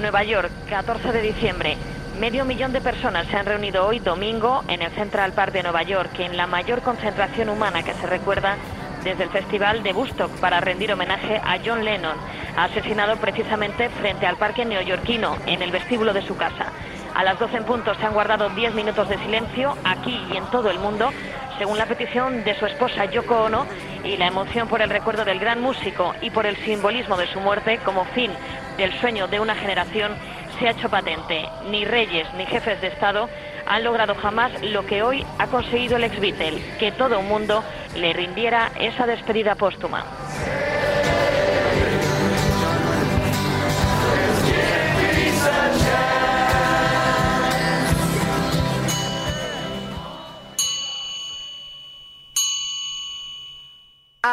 Nueva 0.00 0.24
York, 0.24 0.50
14 0.68 1.12
de 1.12 1.22
diciembre. 1.22 1.76
Medio 2.18 2.44
millón 2.44 2.72
de 2.72 2.80
personas 2.80 3.26
se 3.28 3.36
han 3.36 3.46
reunido 3.46 3.86
hoy 3.86 3.98
domingo 3.98 4.62
en 4.68 4.82
el 4.82 4.90
Central 4.92 5.32
Park 5.32 5.52
de 5.52 5.62
Nueva 5.62 5.82
York, 5.82 6.18
en 6.18 6.36
la 6.36 6.46
mayor 6.46 6.82
concentración 6.82 7.48
humana 7.48 7.82
que 7.82 7.94
se 7.94 8.06
recuerda 8.06 8.56
desde 9.02 9.24
el 9.24 9.30
Festival 9.30 9.82
de 9.82 9.92
Woodstock 9.92 10.30
para 10.40 10.60
rendir 10.60 10.92
homenaje 10.92 11.36
a 11.36 11.58
John 11.64 11.84
Lennon, 11.84 12.16
asesinado 12.56 13.16
precisamente 13.16 13.88
frente 13.88 14.26
al 14.26 14.36
parque 14.36 14.64
neoyorquino, 14.64 15.36
en 15.46 15.62
el 15.62 15.70
vestíbulo 15.70 16.12
de 16.12 16.22
su 16.22 16.36
casa. 16.36 16.66
A 17.14 17.24
las 17.24 17.38
12 17.38 17.58
en 17.58 17.64
punto 17.64 17.94
se 17.94 18.06
han 18.06 18.14
guardado 18.14 18.48
10 18.48 18.74
minutos 18.74 19.08
de 19.08 19.18
silencio 19.18 19.76
aquí 19.84 20.18
y 20.32 20.36
en 20.36 20.44
todo 20.46 20.70
el 20.70 20.78
mundo, 20.78 21.10
según 21.58 21.76
la 21.76 21.86
petición 21.86 22.42
de 22.42 22.58
su 22.58 22.64
esposa 22.66 23.04
Yoko 23.04 23.44
Ono 23.44 23.66
y 24.02 24.16
la 24.16 24.28
emoción 24.28 24.66
por 24.66 24.80
el 24.80 24.88
recuerdo 24.88 25.24
del 25.24 25.38
gran 25.38 25.60
músico 25.60 26.14
y 26.22 26.30
por 26.30 26.46
el 26.46 26.56
simbolismo 26.64 27.16
de 27.16 27.26
su 27.26 27.40
muerte 27.40 27.78
como 27.84 28.06
fin 28.06 28.30
del 28.78 28.98
sueño 29.00 29.28
de 29.28 29.40
una 29.40 29.54
generación 29.54 30.12
se 30.58 30.68
ha 30.68 30.70
hecho 30.70 30.88
patente. 30.88 31.46
Ni 31.70 31.84
reyes 31.84 32.26
ni 32.34 32.46
jefes 32.46 32.80
de 32.80 32.88
Estado 32.88 33.28
han 33.66 33.84
logrado 33.84 34.14
jamás 34.14 34.50
lo 34.62 34.86
que 34.86 35.02
hoy 35.02 35.24
ha 35.38 35.46
conseguido 35.48 35.96
el 35.96 36.04
ex 36.04 36.18
Beatle, 36.18 36.62
que 36.78 36.92
todo 36.92 37.20
un 37.20 37.28
mundo 37.28 37.62
le 37.94 38.12
rindiera 38.14 38.72
esa 38.78 39.06
despedida 39.06 39.54
póstuma. 39.54 40.04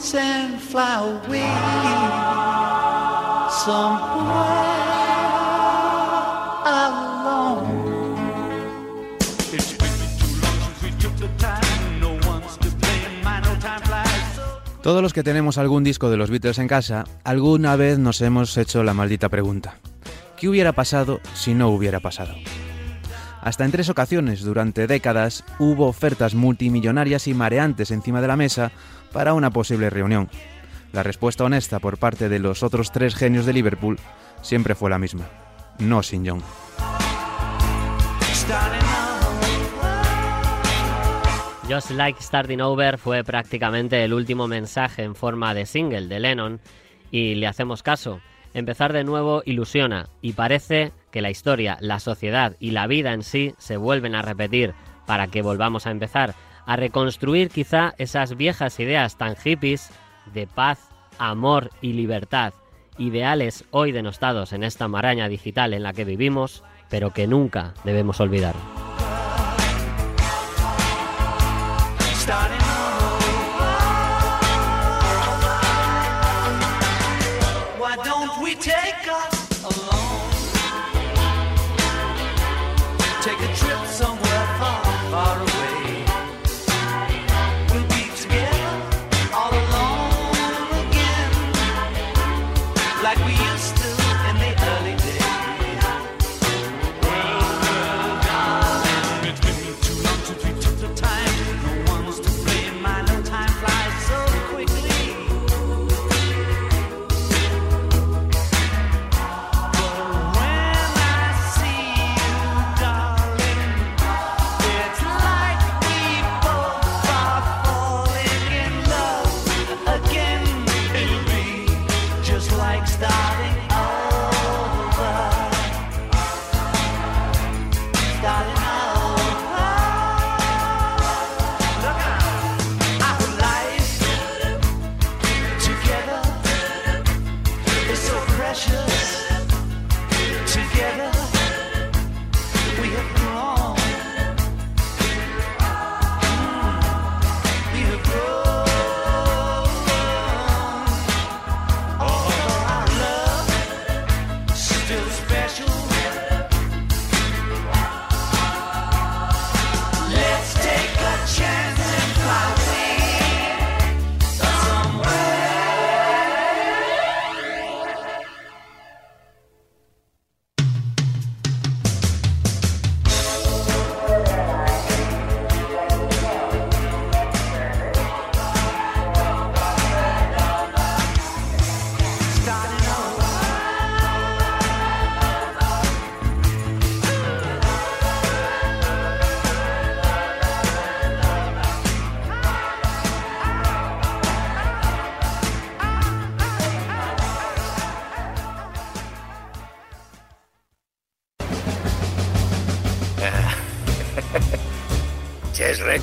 fly 0.00 0.96
away 1.26 1.44
somewhere 3.50 4.30
alone. 6.64 8.16
It's 9.52 9.72
been 9.72 9.90
too 10.18 10.40
long 10.40 10.58
since 10.60 10.82
we 10.82 10.90
took 10.98 11.16
the 11.16 11.28
time. 11.38 12.00
No 12.00 12.10
one's 12.28 12.56
to 12.58 12.70
blame. 12.78 13.22
My 13.22 13.40
no 13.40 13.54
time 13.60 13.80
flies 13.82 14.36
so. 14.36 14.42
Todos 14.82 15.02
los 15.02 15.12
que 15.12 15.22
tenemos 15.22 15.58
algún 15.58 15.84
disco 15.84 16.10
de 16.10 16.16
los 16.16 16.30
Beatles 16.30 16.58
en 16.58 16.68
casa, 16.68 17.04
alguna 17.24 17.76
vez 17.76 17.98
nos 17.98 18.20
hemos 18.22 18.56
hecho 18.56 18.82
la 18.82 18.94
maldita 18.94 19.28
pregunta. 19.28 19.76
¿Qué 20.38 20.48
hubiera 20.48 20.72
pasado 20.72 21.20
si 21.34 21.52
no 21.52 21.68
hubiera 21.68 22.00
pasado? 22.00 22.34
Hasta 23.42 23.64
en 23.64 23.70
tres 23.70 23.88
ocasiones 23.88 24.42
durante 24.42 24.86
décadas 24.86 25.44
hubo 25.58 25.86
ofertas 25.86 26.34
multimillonarias 26.34 27.26
y 27.26 27.34
mareantes 27.34 27.90
encima 27.90 28.20
de 28.20 28.28
la 28.28 28.36
mesa 28.36 28.70
para 29.12 29.32
una 29.34 29.50
posible 29.50 29.88
reunión. 29.88 30.28
La 30.92 31.02
respuesta 31.02 31.44
honesta 31.44 31.78
por 31.78 31.98
parte 31.98 32.28
de 32.28 32.38
los 32.38 32.62
otros 32.62 32.92
tres 32.92 33.14
genios 33.14 33.46
de 33.46 33.52
Liverpool 33.52 33.98
siempre 34.42 34.74
fue 34.74 34.90
la 34.90 34.98
misma. 34.98 35.26
No 35.78 36.02
sin 36.02 36.26
John. 36.26 36.42
Just 41.70 41.92
Like 41.92 42.20
Starting 42.20 42.60
Over 42.60 42.98
fue 42.98 43.22
prácticamente 43.22 44.02
el 44.02 44.12
último 44.12 44.48
mensaje 44.48 45.04
en 45.04 45.14
forma 45.14 45.54
de 45.54 45.66
single 45.66 46.08
de 46.08 46.18
Lennon 46.18 46.60
Y 47.12 47.36
le 47.36 47.46
hacemos 47.46 47.84
caso. 47.84 48.20
Empezar 48.52 48.92
de 48.92 49.04
nuevo 49.04 49.42
ilusiona 49.46 50.08
y 50.20 50.32
parece 50.32 50.92
que 51.10 51.22
la 51.22 51.30
historia, 51.30 51.76
la 51.80 52.00
sociedad 52.00 52.56
y 52.60 52.70
la 52.70 52.86
vida 52.86 53.12
en 53.12 53.22
sí 53.22 53.54
se 53.58 53.76
vuelven 53.76 54.14
a 54.14 54.22
repetir 54.22 54.74
para 55.06 55.28
que 55.28 55.42
volvamos 55.42 55.86
a 55.86 55.90
empezar 55.90 56.34
a 56.66 56.76
reconstruir 56.76 57.50
quizá 57.50 57.94
esas 57.98 58.36
viejas 58.36 58.78
ideas 58.78 59.16
tan 59.16 59.36
hippies 59.36 59.90
de 60.32 60.46
paz, 60.46 60.78
amor 61.18 61.70
y 61.80 61.94
libertad, 61.94 62.54
ideales 62.98 63.64
hoy 63.70 63.92
denostados 63.92 64.52
en 64.52 64.62
esta 64.62 64.86
maraña 64.86 65.28
digital 65.28 65.74
en 65.74 65.82
la 65.82 65.92
que 65.92 66.04
vivimos, 66.04 66.62
pero 66.88 67.12
que 67.12 67.26
nunca 67.26 67.74
debemos 67.84 68.20
olvidar. 68.20 68.54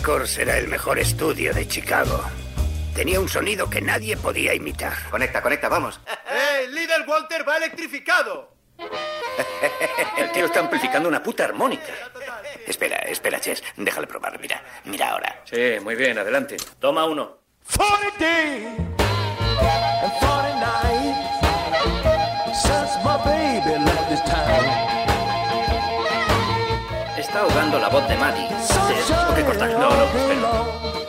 Records 0.07 0.37
era 0.37 0.57
el 0.57 0.69
mejor 0.69 0.99
estudio 0.99 1.53
de 1.53 1.67
Chicago. 1.67 2.23
Tenía 2.95 3.19
un 3.19 3.27
sonido 3.27 3.69
que 3.69 3.81
nadie 3.81 4.15
podía 4.15 4.53
imitar. 4.53 4.93
Conecta, 5.09 5.41
conecta, 5.41 5.67
vamos. 5.67 5.99
¡Eh! 6.07 6.65
¡Líder 6.69 7.03
Walter 7.05 7.45
va 7.45 7.57
electrificado! 7.57 8.55
El 10.17 10.31
tío 10.31 10.45
está 10.45 10.61
amplificando 10.61 11.09
una 11.09 11.21
puta 11.21 11.43
armónica. 11.43 11.91
Espera, 12.65 12.95
espera, 12.99 13.41
Chess. 13.41 13.61
Déjale 13.75 14.07
probar. 14.07 14.39
Mira, 14.39 14.63
mira 14.85 15.09
ahora. 15.09 15.41
Sí, 15.43 15.73
muy 15.83 15.95
bien, 15.95 16.17
adelante. 16.17 16.55
Toma 16.79 17.03
uno. 17.03 17.39
40 17.75 18.17
days 18.17 18.79
and 19.59 20.13
40 20.21 20.59
nights 20.61 21.17
since 22.61 22.95
my 23.03 23.17
baby 23.25 23.46
Está 27.37 27.45
ahogando 27.45 27.77
la 27.77 27.87
voz 27.89 28.09
de 28.09 28.17
Maddie. 28.17 28.47
Tengo 28.47 29.35
que 29.35 29.43
cortar. 29.43 29.69
No, 29.69 29.89
no, 29.91 30.03
espera. 30.05 31.06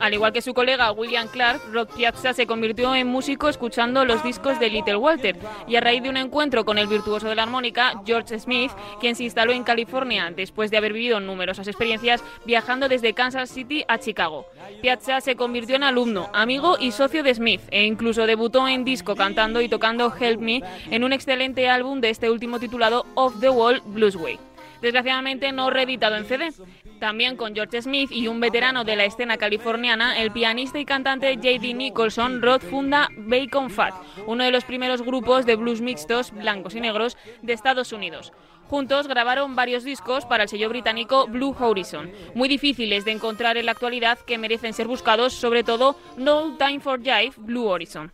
Al 0.00 0.14
igual 0.14 0.32
que 0.32 0.42
su 0.42 0.54
colega 0.54 0.92
William 0.92 1.28
Clark, 1.28 1.60
Rock 1.72 1.94
Piazza 1.94 2.32
se 2.32 2.46
convirtió 2.46 2.94
en 2.94 3.06
músico 3.06 3.48
escuchando 3.48 4.04
los 4.04 4.22
discos 4.22 4.58
de 4.58 4.70
Little 4.70 4.96
Walter 4.96 5.36
y 5.68 5.76
a 5.76 5.80
raíz 5.80 6.02
de 6.02 6.08
un 6.08 6.16
encuentro 6.16 6.64
con 6.64 6.78
el 6.78 6.86
virtuoso 6.86 7.28
de 7.28 7.34
la 7.34 7.42
armónica, 7.42 8.00
George 8.06 8.38
Smith, 8.38 8.70
quien 9.00 9.14
se 9.14 9.24
instaló 9.24 9.52
en 9.52 9.62
California 9.62 10.32
después 10.34 10.70
de 10.70 10.78
haber 10.78 10.92
vivido 10.92 11.20
numerosas 11.20 11.68
experiencias 11.68 12.24
viajando 12.44 12.88
desde 12.88 13.12
Kansas 13.12 13.50
City 13.50 13.84
a 13.88 13.98
Chicago. 13.98 14.46
Piazza 14.80 15.20
se 15.20 15.36
convirtió 15.36 15.76
en 15.76 15.84
alumno, 15.84 16.30
amigo 16.32 16.76
y 16.80 16.92
socio 16.92 17.22
de 17.22 17.34
Smith 17.34 17.60
e 17.70 17.84
incluso 17.84 18.26
debutó 18.26 18.66
en 18.68 18.84
disco 18.84 19.16
cantando 19.16 19.60
y 19.60 19.68
tocando 19.68 20.12
Help 20.18 20.40
Me 20.40 20.62
en 20.90 21.04
un 21.04 21.12
excelente 21.12 21.68
álbum 21.68 22.00
de 22.00 22.10
este 22.10 22.30
último 22.30 22.58
titulado 22.58 23.06
Off 23.14 23.34
the 23.40 23.50
Wall 23.50 23.82
Bluesway 23.84 24.38
desgraciadamente 24.80 25.52
no 25.52 25.70
reeditado 25.70 26.16
en 26.16 26.24
CD. 26.24 26.52
También 27.00 27.38
con 27.38 27.54
George 27.54 27.80
Smith 27.80 28.12
y 28.12 28.28
un 28.28 28.40
veterano 28.40 28.84
de 28.84 28.94
la 28.94 29.06
escena 29.06 29.38
californiana, 29.38 30.18
el 30.18 30.30
pianista 30.30 30.78
y 30.78 30.84
cantante 30.84 31.34
J.D. 31.34 31.72
Nicholson, 31.72 32.42
Rod 32.42 32.60
funda 32.60 33.08
Bacon 33.16 33.70
Fat, 33.70 33.94
uno 34.26 34.44
de 34.44 34.50
los 34.50 34.64
primeros 34.64 35.00
grupos 35.00 35.46
de 35.46 35.56
blues 35.56 35.80
mixtos 35.80 36.30
blancos 36.30 36.74
y 36.74 36.80
negros 36.80 37.16
de 37.40 37.54
Estados 37.54 37.92
Unidos. 37.94 38.34
Juntos 38.68 39.08
grabaron 39.08 39.56
varios 39.56 39.82
discos 39.82 40.26
para 40.26 40.42
el 40.42 40.48
sello 40.50 40.68
británico 40.68 41.26
Blue 41.26 41.56
Horizon, 41.58 42.12
muy 42.34 42.48
difíciles 42.48 43.06
de 43.06 43.12
encontrar 43.12 43.56
en 43.56 43.64
la 43.64 43.72
actualidad 43.72 44.18
que 44.18 44.36
merecen 44.36 44.74
ser 44.74 44.86
buscados, 44.86 45.32
sobre 45.32 45.64
todo 45.64 45.96
No 46.18 46.58
Time 46.58 46.80
for 46.80 47.00
Jive, 47.02 47.32
Blue 47.38 47.66
Horizon. 47.66 48.12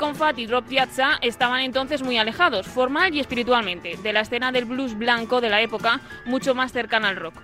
Bacon 0.00 0.16
Fat 0.16 0.38
y 0.38 0.46
Rob 0.46 0.64
Piazza 0.64 1.18
estaban 1.20 1.60
entonces 1.60 2.02
muy 2.02 2.16
alejados, 2.16 2.66
formal 2.66 3.14
y 3.14 3.20
espiritualmente, 3.20 3.98
de 4.02 4.12
la 4.14 4.22
escena 4.22 4.50
del 4.50 4.64
blues 4.64 4.96
blanco 4.96 5.42
de 5.42 5.50
la 5.50 5.60
época, 5.60 6.00
mucho 6.24 6.54
más 6.54 6.72
cercana 6.72 7.10
al 7.10 7.16
rock. 7.16 7.34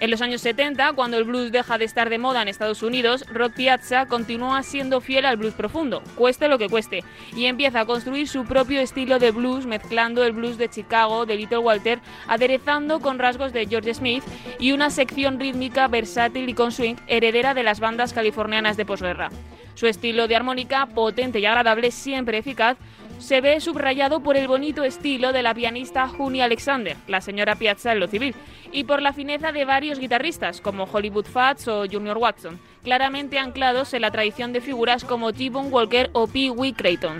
En 0.00 0.10
los 0.10 0.20
años 0.22 0.40
70, 0.40 0.92
cuando 0.94 1.16
el 1.16 1.24
blues 1.24 1.52
deja 1.52 1.78
de 1.78 1.84
estar 1.84 2.10
de 2.10 2.18
moda 2.18 2.42
en 2.42 2.48
Estados 2.48 2.82
Unidos, 2.82 3.24
Rock 3.32 3.54
Piazza 3.54 4.06
continúa 4.06 4.62
siendo 4.64 5.00
fiel 5.00 5.24
al 5.24 5.36
blues 5.36 5.54
profundo, 5.54 6.02
cueste 6.16 6.48
lo 6.48 6.58
que 6.58 6.68
cueste, 6.68 7.04
y 7.34 7.46
empieza 7.46 7.80
a 7.80 7.86
construir 7.86 8.26
su 8.26 8.44
propio 8.44 8.80
estilo 8.80 9.20
de 9.20 9.30
blues 9.30 9.66
mezclando 9.66 10.24
el 10.24 10.32
blues 10.32 10.58
de 10.58 10.68
Chicago 10.68 11.26
de 11.26 11.36
Little 11.36 11.58
Walter, 11.58 12.00
aderezando 12.26 12.98
con 12.98 13.20
rasgos 13.20 13.52
de 13.52 13.66
George 13.66 13.94
Smith 13.94 14.24
y 14.58 14.72
una 14.72 14.90
sección 14.90 15.38
rítmica 15.38 15.86
versátil 15.86 16.48
y 16.48 16.54
con 16.54 16.72
swing 16.72 16.96
heredera 17.06 17.54
de 17.54 17.62
las 17.62 17.78
bandas 17.78 18.12
californianas 18.12 18.76
de 18.76 18.84
posguerra. 18.84 19.30
Su 19.74 19.86
estilo 19.86 20.28
de 20.28 20.36
armónica, 20.36 20.86
potente 20.86 21.38
y 21.38 21.46
agradable, 21.46 21.90
siempre 21.90 22.38
eficaz, 22.38 22.76
se 23.18 23.40
ve 23.40 23.60
subrayado 23.60 24.20
por 24.20 24.36
el 24.36 24.48
bonito 24.48 24.84
estilo 24.84 25.32
de 25.32 25.42
la 25.42 25.54
pianista 25.54 26.08
Juni 26.08 26.40
Alexander, 26.40 26.96
la 27.06 27.20
señora 27.20 27.56
Piazza 27.56 27.92
en 27.92 28.00
lo 28.00 28.08
civil, 28.08 28.34
y 28.72 28.84
por 28.84 29.00
la 29.00 29.12
fineza 29.12 29.52
de 29.52 29.64
varios 29.64 29.98
guitarristas, 29.98 30.60
como 30.60 30.84
Hollywood 30.84 31.26
Fats 31.26 31.68
o 31.68 31.84
Junior 31.90 32.18
Watson, 32.18 32.58
claramente 32.82 33.38
anclados 33.38 33.94
en 33.94 34.02
la 34.02 34.10
tradición 34.10 34.52
de 34.52 34.60
figuras 34.60 35.04
como 35.04 35.32
T-Bone 35.32 35.68
Walker 35.68 36.10
o 36.12 36.26
Pee 36.26 36.50
Wee 36.50 36.72
Creighton. 36.72 37.18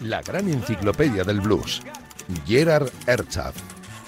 La 0.00 0.22
gran 0.22 0.48
enciclopedia 0.48 1.24
del 1.24 1.40
blues. 1.40 1.82
Gerard 2.46 2.88
Herzog. 3.06 3.54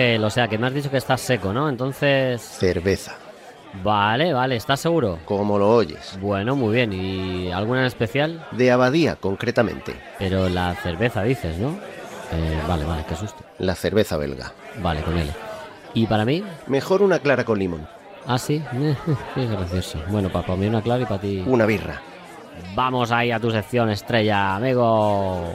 Ángel, 0.00 0.24
o 0.24 0.30
sea 0.30 0.48
que 0.48 0.56
me 0.56 0.66
has 0.66 0.72
dicho 0.72 0.90
que 0.90 0.96
estás 0.96 1.20
seco, 1.20 1.52
¿no? 1.52 1.68
Entonces... 1.68 2.40
Cerveza. 2.40 3.16
Vale, 3.84 4.32
vale, 4.32 4.56
¿estás 4.56 4.80
seguro? 4.80 5.18
Como 5.26 5.58
lo 5.58 5.68
oyes. 5.68 6.18
Bueno, 6.22 6.56
muy 6.56 6.74
bien. 6.74 6.92
¿Y 6.94 7.52
alguna 7.52 7.80
en 7.80 7.86
especial? 7.86 8.46
De 8.52 8.70
abadía, 8.70 9.16
concretamente. 9.16 9.94
Pero 10.18 10.48
la 10.48 10.74
cerveza 10.74 11.22
dices, 11.22 11.58
¿no? 11.58 11.78
Eh, 12.32 12.62
vale, 12.66 12.84
vale, 12.84 13.04
qué 13.06 13.14
susto. 13.14 13.44
La 13.58 13.74
cerveza 13.74 14.16
belga. 14.16 14.52
Vale, 14.82 15.02
con 15.02 15.18
él. 15.18 15.30
¿Y 15.92 16.06
para 16.06 16.24
mí? 16.24 16.42
Mejor 16.66 17.02
una 17.02 17.18
clara 17.18 17.44
con 17.44 17.58
limón. 17.58 17.86
Ah, 18.26 18.38
sí. 18.38 18.62
Qué 19.34 19.46
gracioso. 19.46 20.02
Bueno, 20.08 20.30
para 20.30 20.56
mí 20.56 20.66
una 20.66 20.80
clara 20.80 21.02
y 21.02 21.06
para 21.06 21.20
ti... 21.20 21.44
Una 21.46 21.66
birra. 21.66 22.00
Vamos 22.74 23.12
ahí 23.12 23.32
a 23.32 23.38
tu 23.38 23.50
sección 23.50 23.90
estrella, 23.90 24.56
amigo. 24.56 25.54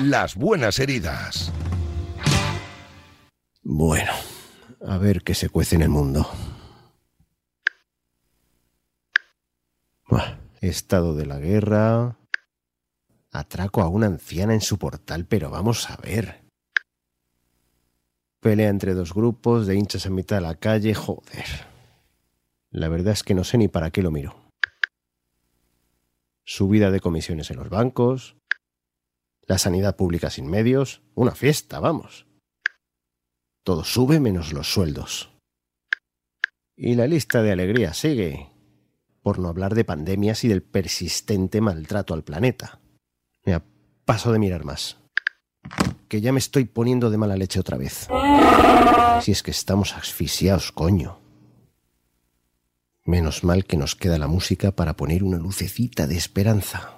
Las 0.00 0.34
buenas 0.34 0.78
heridas. 0.80 1.52
Bueno, 3.72 4.10
a 4.84 4.98
ver 4.98 5.22
qué 5.22 5.32
se 5.32 5.48
cuece 5.48 5.76
en 5.76 5.82
el 5.82 5.90
mundo. 5.90 6.28
Estado 10.60 11.14
de 11.14 11.24
la 11.24 11.38
guerra. 11.38 12.18
Atraco 13.30 13.80
a 13.80 13.88
una 13.88 14.06
anciana 14.06 14.54
en 14.54 14.60
su 14.60 14.76
portal, 14.76 15.24
pero 15.24 15.50
vamos 15.50 15.88
a 15.88 15.96
ver. 15.98 16.42
Pelea 18.40 18.70
entre 18.70 18.92
dos 18.92 19.14
grupos 19.14 19.68
de 19.68 19.76
hinchas 19.76 20.04
en 20.04 20.16
mitad 20.16 20.38
de 20.38 20.42
la 20.42 20.56
calle, 20.56 20.92
joder. 20.92 21.46
La 22.72 22.88
verdad 22.88 23.12
es 23.12 23.22
que 23.22 23.34
no 23.34 23.44
sé 23.44 23.56
ni 23.56 23.68
para 23.68 23.92
qué 23.92 24.02
lo 24.02 24.10
miro. 24.10 24.50
Subida 26.44 26.90
de 26.90 26.98
comisiones 26.98 27.52
en 27.52 27.58
los 27.58 27.68
bancos, 27.68 28.36
la 29.42 29.58
sanidad 29.58 29.94
pública 29.94 30.28
sin 30.28 30.50
medios, 30.50 31.02
una 31.14 31.36
fiesta, 31.36 31.78
vamos. 31.78 32.26
Todo 33.62 33.84
sube 33.84 34.20
menos 34.20 34.52
los 34.52 34.72
sueldos. 34.72 35.30
Y 36.76 36.94
la 36.94 37.06
lista 37.06 37.42
de 37.42 37.52
alegrías 37.52 37.98
sigue, 37.98 38.48
por 39.22 39.38
no 39.38 39.48
hablar 39.48 39.74
de 39.74 39.84
pandemias 39.84 40.44
y 40.44 40.48
del 40.48 40.62
persistente 40.62 41.60
maltrato 41.60 42.14
al 42.14 42.24
planeta. 42.24 42.80
Mira, 43.44 43.62
paso 44.04 44.32
de 44.32 44.38
mirar 44.38 44.64
más. 44.64 44.96
Que 46.08 46.20
ya 46.20 46.32
me 46.32 46.38
estoy 46.38 46.64
poniendo 46.64 47.10
de 47.10 47.18
mala 47.18 47.36
leche 47.36 47.60
otra 47.60 47.76
vez. 47.76 48.08
Si 49.22 49.32
es 49.32 49.42
que 49.42 49.50
estamos 49.50 49.94
asfixiados, 49.94 50.72
coño. 50.72 51.18
Menos 53.04 53.44
mal 53.44 53.64
que 53.64 53.76
nos 53.76 53.96
queda 53.96 54.18
la 54.18 54.26
música 54.26 54.72
para 54.72 54.96
poner 54.96 55.22
una 55.22 55.38
lucecita 55.38 56.06
de 56.06 56.16
esperanza. 56.16 56.94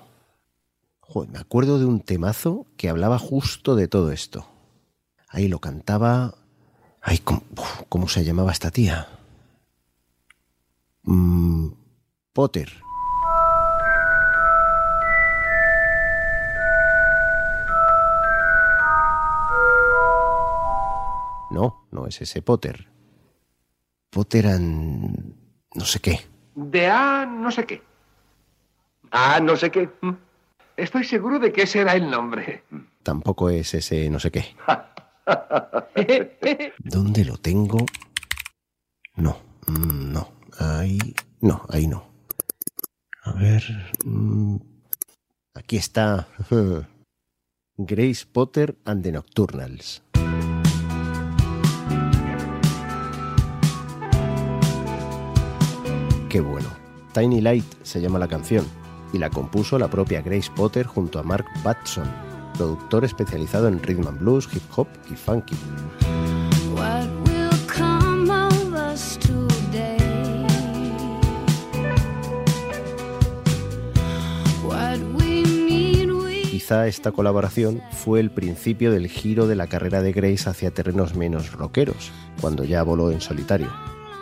Joder, 1.01 1.31
me 1.31 1.39
acuerdo 1.39 1.79
de 1.79 1.87
un 1.87 2.01
temazo 2.01 2.67
que 2.77 2.89
hablaba 2.89 3.19
justo 3.19 3.75
de 3.75 3.89
todo 3.89 4.13
esto. 4.13 4.47
Ahí 5.29 5.49
lo 5.49 5.59
cantaba. 5.59 6.35
Ay, 7.05 7.19
¿cómo, 7.19 7.43
uf, 7.57 7.83
¿cómo 7.89 8.09
se 8.09 8.23
llamaba 8.25 8.53
esta 8.53 8.71
tía? 8.71 9.09
Mm, 11.03 11.69
Potter. 12.33 12.73
No, 21.51 21.87
no 21.91 22.07
es 22.07 22.21
ese 22.23 22.41
Potter. 22.41 22.87
Potter 24.09 24.47
and... 24.47 25.35
no 25.75 25.85
sé 25.85 25.99
qué. 25.99 26.21
De 26.55 26.87
A 26.87 27.27
no 27.27 27.51
sé 27.51 27.67
qué. 27.67 27.83
A 29.11 29.41
no 29.41 29.57
sé 29.57 29.73
qué. 29.73 29.91
Mm. 30.01 30.13
Estoy 30.77 31.05
seguro 31.05 31.41
de 31.41 31.53
que 31.53 31.63
ese 31.63 31.81
era 31.81 31.95
el 31.95 32.09
nombre. 32.09 32.63
Tampoco 33.03 33.51
es 33.51 33.75
ese 33.75 34.09
no 34.09 34.21
sé 34.21 34.31
qué. 34.31 34.55
¿Dónde 36.79 37.25
lo 37.25 37.37
tengo? 37.39 37.79
No, 39.17 39.37
mm, 39.67 40.13
no. 40.13 40.33
Ahí. 40.59 40.99
No, 41.41 41.63
ahí 41.69 41.87
no. 41.87 42.05
A 43.25 43.33
ver. 43.33 43.63
mm, 44.05 44.57
Aquí 45.55 45.77
está. 45.77 46.29
Grace 47.77 48.27
Potter 48.31 48.77
and 48.85 49.03
the 49.03 49.13
Nocturnals. 49.13 50.03
Qué 56.29 56.41
bueno. 56.41 56.69
Tiny 57.13 57.41
Light 57.41 57.65
se 57.83 58.01
llama 58.01 58.19
la 58.19 58.29
canción 58.29 58.65
y 59.13 59.19
la 59.19 59.29
compuso 59.29 59.79
la 59.79 59.89
propia 59.89 60.23
Grace 60.23 60.51
Potter 60.55 60.87
junto 60.87 61.19
a 61.19 61.23
Mark 61.23 61.45
Batson, 61.63 62.11
productor 62.63 63.05
especializado 63.05 63.67
en 63.67 63.83
rhythm 63.83 64.07
and 64.07 64.21
blues, 64.21 64.49
hip 64.53 64.63
hop 64.77 64.87
y 65.11 65.17
funky. 65.17 65.57
Quizá 76.51 76.87
esta 76.87 77.11
colaboración 77.11 77.83
fue 77.91 78.21
el 78.21 78.31
principio 78.31 78.93
del 78.93 79.09
giro 79.09 79.49
de 79.49 79.57
la 79.57 79.67
carrera 79.67 80.01
de 80.01 80.13
Grace 80.13 80.49
hacia 80.49 80.71
terrenos 80.71 81.17
menos 81.17 81.51
rockeros, 81.53 82.13
cuando 82.41 82.63
ya 82.63 82.85
voló 82.85 83.11
en 83.11 83.21
solitario. 83.21 83.73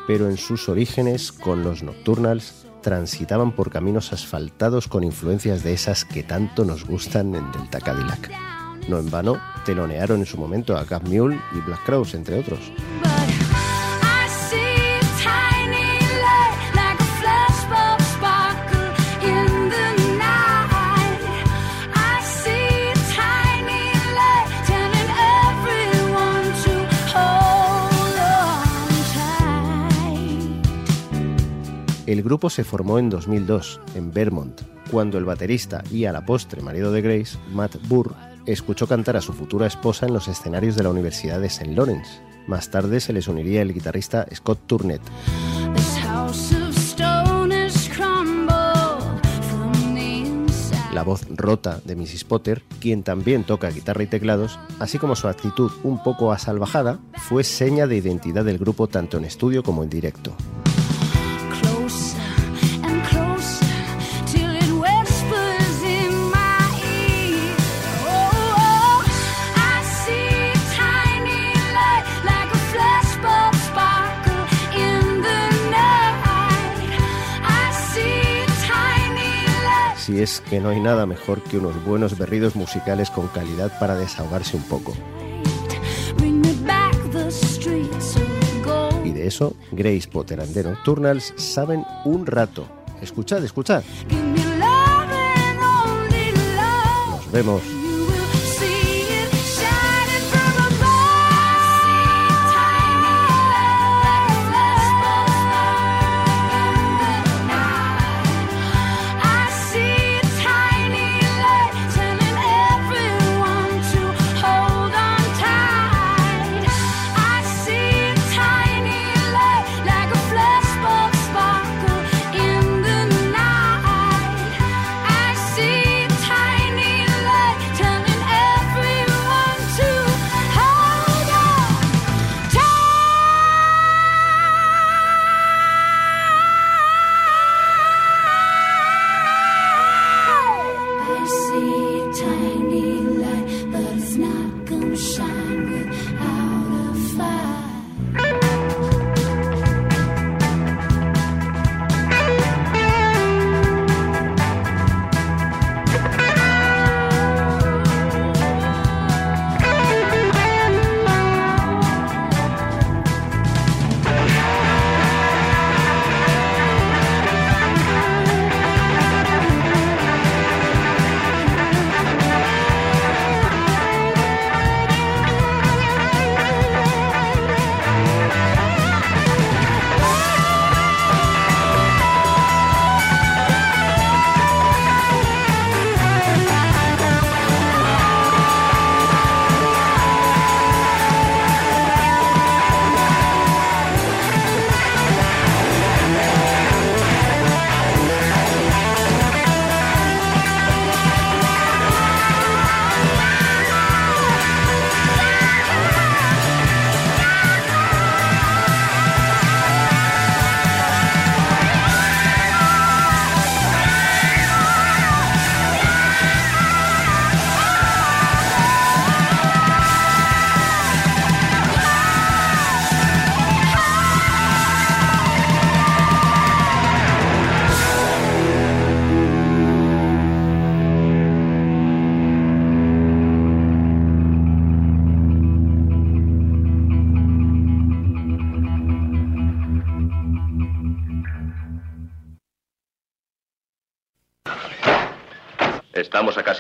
Pero 0.06 0.30
en 0.30 0.38
sus 0.38 0.70
orígenes, 0.70 1.30
con 1.30 1.62
los 1.62 1.82
Nocturnals, 1.82 2.66
transitaban 2.80 3.52
por 3.52 3.70
caminos 3.70 4.12
asfaltados 4.12 4.88
con 4.88 5.04
influencias 5.04 5.62
de 5.62 5.72
esas 5.72 6.04
que 6.04 6.22
tanto 6.22 6.64
nos 6.64 6.84
gustan 6.84 7.34
en 7.34 7.50
Delta 7.52 7.80
Cadillac. 7.80 8.30
No 8.88 8.98
en 8.98 9.10
vano, 9.10 9.38
telonearon 9.64 10.20
en 10.20 10.26
su 10.26 10.38
momento 10.38 10.76
a 10.76 10.84
Gap 10.84 11.06
Mule 11.06 11.38
y 11.56 11.60
Black 11.60 11.84
Crowes, 11.84 12.14
entre 12.14 12.38
otros. 12.38 12.72
El 32.10 32.24
grupo 32.24 32.50
se 32.50 32.64
formó 32.64 32.98
en 32.98 33.08
2002, 33.08 33.80
en 33.94 34.10
Vermont, 34.10 34.62
cuando 34.90 35.16
el 35.16 35.24
baterista 35.24 35.84
y 35.92 36.06
a 36.06 36.12
la 36.12 36.26
postre 36.26 36.60
marido 36.60 36.90
de 36.90 37.02
Grace, 37.02 37.38
Matt 37.52 37.76
Burr, 37.86 38.16
escuchó 38.46 38.88
cantar 38.88 39.16
a 39.16 39.20
su 39.20 39.32
futura 39.32 39.68
esposa 39.68 40.06
en 40.06 40.14
los 40.14 40.26
escenarios 40.26 40.74
de 40.74 40.82
la 40.82 40.90
Universidad 40.90 41.38
de 41.38 41.46
St. 41.46 41.72
Lawrence. 41.72 42.20
Más 42.48 42.68
tarde 42.68 42.98
se 42.98 43.12
les 43.12 43.28
uniría 43.28 43.62
el 43.62 43.72
guitarrista 43.72 44.26
Scott 44.34 44.58
Turnett. 44.66 45.00
La 50.92 51.04
voz 51.04 51.28
rota 51.36 51.80
de 51.84 51.94
Mrs. 51.94 52.24
Potter, 52.24 52.64
quien 52.80 53.04
también 53.04 53.44
toca 53.44 53.70
guitarra 53.70 54.02
y 54.02 54.08
teclados, 54.08 54.58
así 54.80 54.98
como 54.98 55.14
su 55.14 55.28
actitud 55.28 55.70
un 55.84 56.02
poco 56.02 56.32
asalvajada, 56.32 56.98
fue 57.28 57.44
seña 57.44 57.86
de 57.86 57.98
identidad 57.98 58.44
del 58.44 58.58
grupo 58.58 58.88
tanto 58.88 59.16
en 59.16 59.26
estudio 59.26 59.62
como 59.62 59.84
en 59.84 59.90
directo. 59.90 60.34
Si 80.10 80.20
es 80.20 80.40
que 80.40 80.58
no 80.58 80.70
hay 80.70 80.80
nada 80.80 81.06
mejor 81.06 81.40
que 81.40 81.56
unos 81.56 81.84
buenos 81.84 82.18
berridos 82.18 82.56
musicales 82.56 83.10
con 83.10 83.28
calidad 83.28 83.78
para 83.78 83.96
desahogarse 83.96 84.56
un 84.56 84.64
poco. 84.64 84.92
Y 89.04 89.10
de 89.12 89.26
eso, 89.28 89.54
Grace 89.70 90.08
Potter 90.10 90.40
and 90.40 90.52
the 90.52 90.64
Nocturnals 90.64 91.32
saben 91.36 91.84
un 92.04 92.26
rato. 92.26 92.66
Escuchad, 93.00 93.44
escuchad. 93.44 93.84
Nos 97.12 97.30
vemos. 97.30 97.79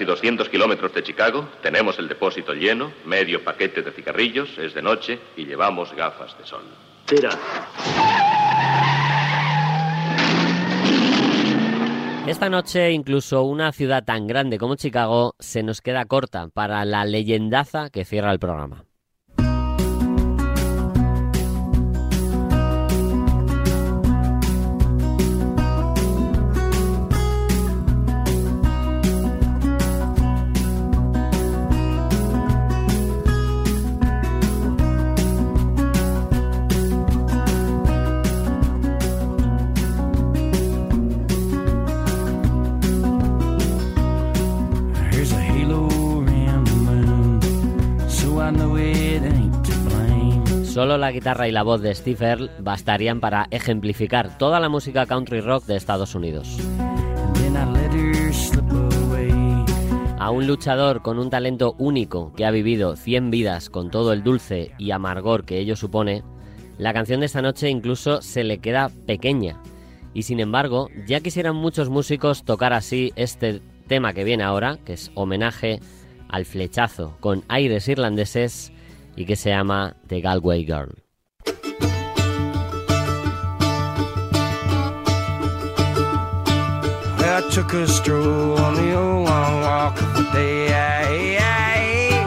Casi 0.00 0.06
200 0.06 0.48
kilómetros 0.48 0.94
de 0.94 1.02
Chicago, 1.02 1.46
tenemos 1.62 1.98
el 1.98 2.08
depósito 2.08 2.54
lleno, 2.54 2.90
medio 3.04 3.44
paquete 3.44 3.82
de 3.82 3.92
cigarrillos, 3.92 4.56
es 4.56 4.72
de 4.72 4.80
noche 4.80 5.18
y 5.36 5.44
llevamos 5.44 5.94
gafas 5.94 6.38
de 6.38 6.46
sol. 6.46 6.62
Tira. 7.04 7.28
Esta 12.26 12.48
noche 12.48 12.92
incluso 12.92 13.42
una 13.42 13.72
ciudad 13.72 14.02
tan 14.02 14.26
grande 14.26 14.56
como 14.56 14.76
Chicago 14.76 15.34
se 15.38 15.62
nos 15.62 15.82
queda 15.82 16.06
corta 16.06 16.48
para 16.48 16.82
la 16.86 17.04
leyendaza 17.04 17.90
que 17.90 18.06
cierra 18.06 18.32
el 18.32 18.38
programa. 18.38 18.84
Solo 50.90 51.02
la 51.02 51.12
guitarra 51.12 51.46
y 51.46 51.52
la 51.52 51.62
voz 51.62 51.82
de 51.82 51.94
Steve 51.94 52.26
Earle 52.26 52.50
bastarían 52.58 53.20
para 53.20 53.46
ejemplificar 53.52 54.36
toda 54.38 54.58
la 54.58 54.68
música 54.68 55.06
country 55.06 55.40
rock 55.40 55.66
de 55.66 55.76
Estados 55.76 56.16
Unidos. 56.16 56.58
A 60.18 60.30
un 60.32 60.48
luchador 60.48 61.00
con 61.02 61.20
un 61.20 61.30
talento 61.30 61.76
único 61.78 62.32
que 62.32 62.44
ha 62.44 62.50
vivido 62.50 62.96
100 62.96 63.30
vidas 63.30 63.70
con 63.70 63.92
todo 63.92 64.12
el 64.12 64.24
dulce 64.24 64.72
y 64.78 64.90
amargor 64.90 65.44
que 65.44 65.60
ello 65.60 65.76
supone, 65.76 66.24
la 66.76 66.92
canción 66.92 67.20
de 67.20 67.26
esta 67.26 67.40
noche 67.40 67.70
incluso 67.70 68.20
se 68.20 68.42
le 68.42 68.58
queda 68.58 68.90
pequeña. 69.06 69.62
Y 70.12 70.24
sin 70.24 70.40
embargo, 70.40 70.88
ya 71.06 71.20
quisieran 71.20 71.54
muchos 71.54 71.88
músicos 71.88 72.42
tocar 72.42 72.72
así 72.72 73.12
este 73.14 73.62
tema 73.86 74.12
que 74.12 74.24
viene 74.24 74.42
ahora, 74.42 74.76
que 74.84 74.94
es 74.94 75.12
homenaje 75.14 75.78
al 76.28 76.46
flechazo 76.46 77.16
con 77.20 77.44
aires 77.46 77.86
irlandeses 77.86 78.72
y 79.16 79.24
que 79.24 79.36
se 79.36 79.50
llama 79.50 79.96
The 80.06 80.20
Galway 80.20 80.64
Girl. 80.64 80.94
I 87.40 87.48
took 87.48 87.72
a 87.72 87.86
stroll 87.86 88.58
on 88.58 88.74
the 88.74 88.94
old 88.94 89.26
long 89.26 89.62
walk 89.62 90.02
of 90.02 90.14
the 90.14 90.24
day. 90.32 90.68
I, 90.68 91.38
I, 91.38 92.24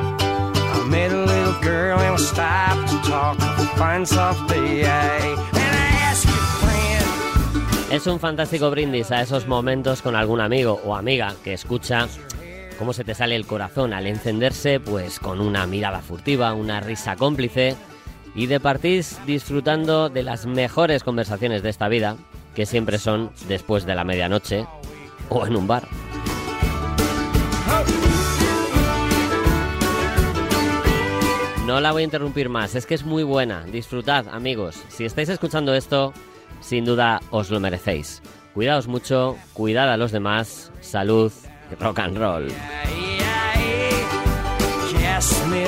I 0.81 0.87
met 0.89 1.11
a 1.11 1.25
little 1.25 1.53
girl 1.61 1.99
and 1.99 2.13
we 2.13 2.17
stopped 2.17 2.89
to 2.89 2.97
talk 3.09 3.37
of 3.37 3.59
a 3.59 3.65
fine 3.77 4.05
soft 4.05 4.49
day. 4.49 4.85
I, 4.85 5.35
and 5.53 5.75
I 5.75 6.09
asked 6.09 6.25
her 6.25 6.65
friend. 6.65 7.91
Es 7.91 8.07
un 8.07 8.19
fantástico 8.19 8.71
brindis 8.71 9.11
a 9.11 9.21
esos 9.21 9.45
momentos 9.45 10.01
con 10.01 10.15
algún 10.15 10.41
amigo 10.41 10.81
o 10.83 10.95
amiga 10.95 11.35
que 11.43 11.53
escucha 11.53 12.07
cómo 12.77 12.93
se 12.93 13.03
te 13.03 13.15
sale 13.15 13.35
el 13.35 13.45
corazón 13.45 13.93
al 13.93 14.07
encenderse, 14.07 14.79
pues 14.79 15.19
con 15.19 15.41
una 15.41 15.65
mirada 15.65 16.01
furtiva, 16.01 16.53
una 16.53 16.79
risa 16.79 17.15
cómplice 17.15 17.75
y 18.35 18.47
de 18.47 18.59
partís 18.59 19.19
disfrutando 19.25 20.09
de 20.09 20.23
las 20.23 20.45
mejores 20.45 21.03
conversaciones 21.03 21.63
de 21.63 21.69
esta 21.69 21.87
vida, 21.87 22.17
que 22.55 22.65
siempre 22.65 22.97
son 22.97 23.31
después 23.47 23.85
de 23.85 23.95
la 23.95 24.03
medianoche 24.03 24.65
o 25.29 25.45
en 25.45 25.55
un 25.55 25.67
bar. 25.67 25.87
No 31.65 31.79
la 31.79 31.91
voy 31.93 32.01
a 32.01 32.05
interrumpir 32.05 32.49
más, 32.49 32.75
es 32.75 32.85
que 32.85 32.93
es 32.93 33.05
muy 33.05 33.23
buena. 33.23 33.63
Disfrutad, 33.63 34.27
amigos. 34.29 34.83
Si 34.89 35.05
estáis 35.05 35.29
escuchando 35.29 35.73
esto, 35.73 36.13
sin 36.59 36.83
duda 36.83 37.21
os 37.31 37.49
lo 37.49 37.59
merecéis. 37.59 38.21
Cuidaos 38.53 38.87
mucho, 38.87 39.37
cuidad 39.53 39.91
a 39.91 39.97
los 39.97 40.11
demás, 40.11 40.71
salud 40.81 41.31
rock 41.79 41.99
and 41.99 42.17
roll. 42.17 42.49
She 44.89 44.97
asked 45.05 45.47
me 45.47 45.63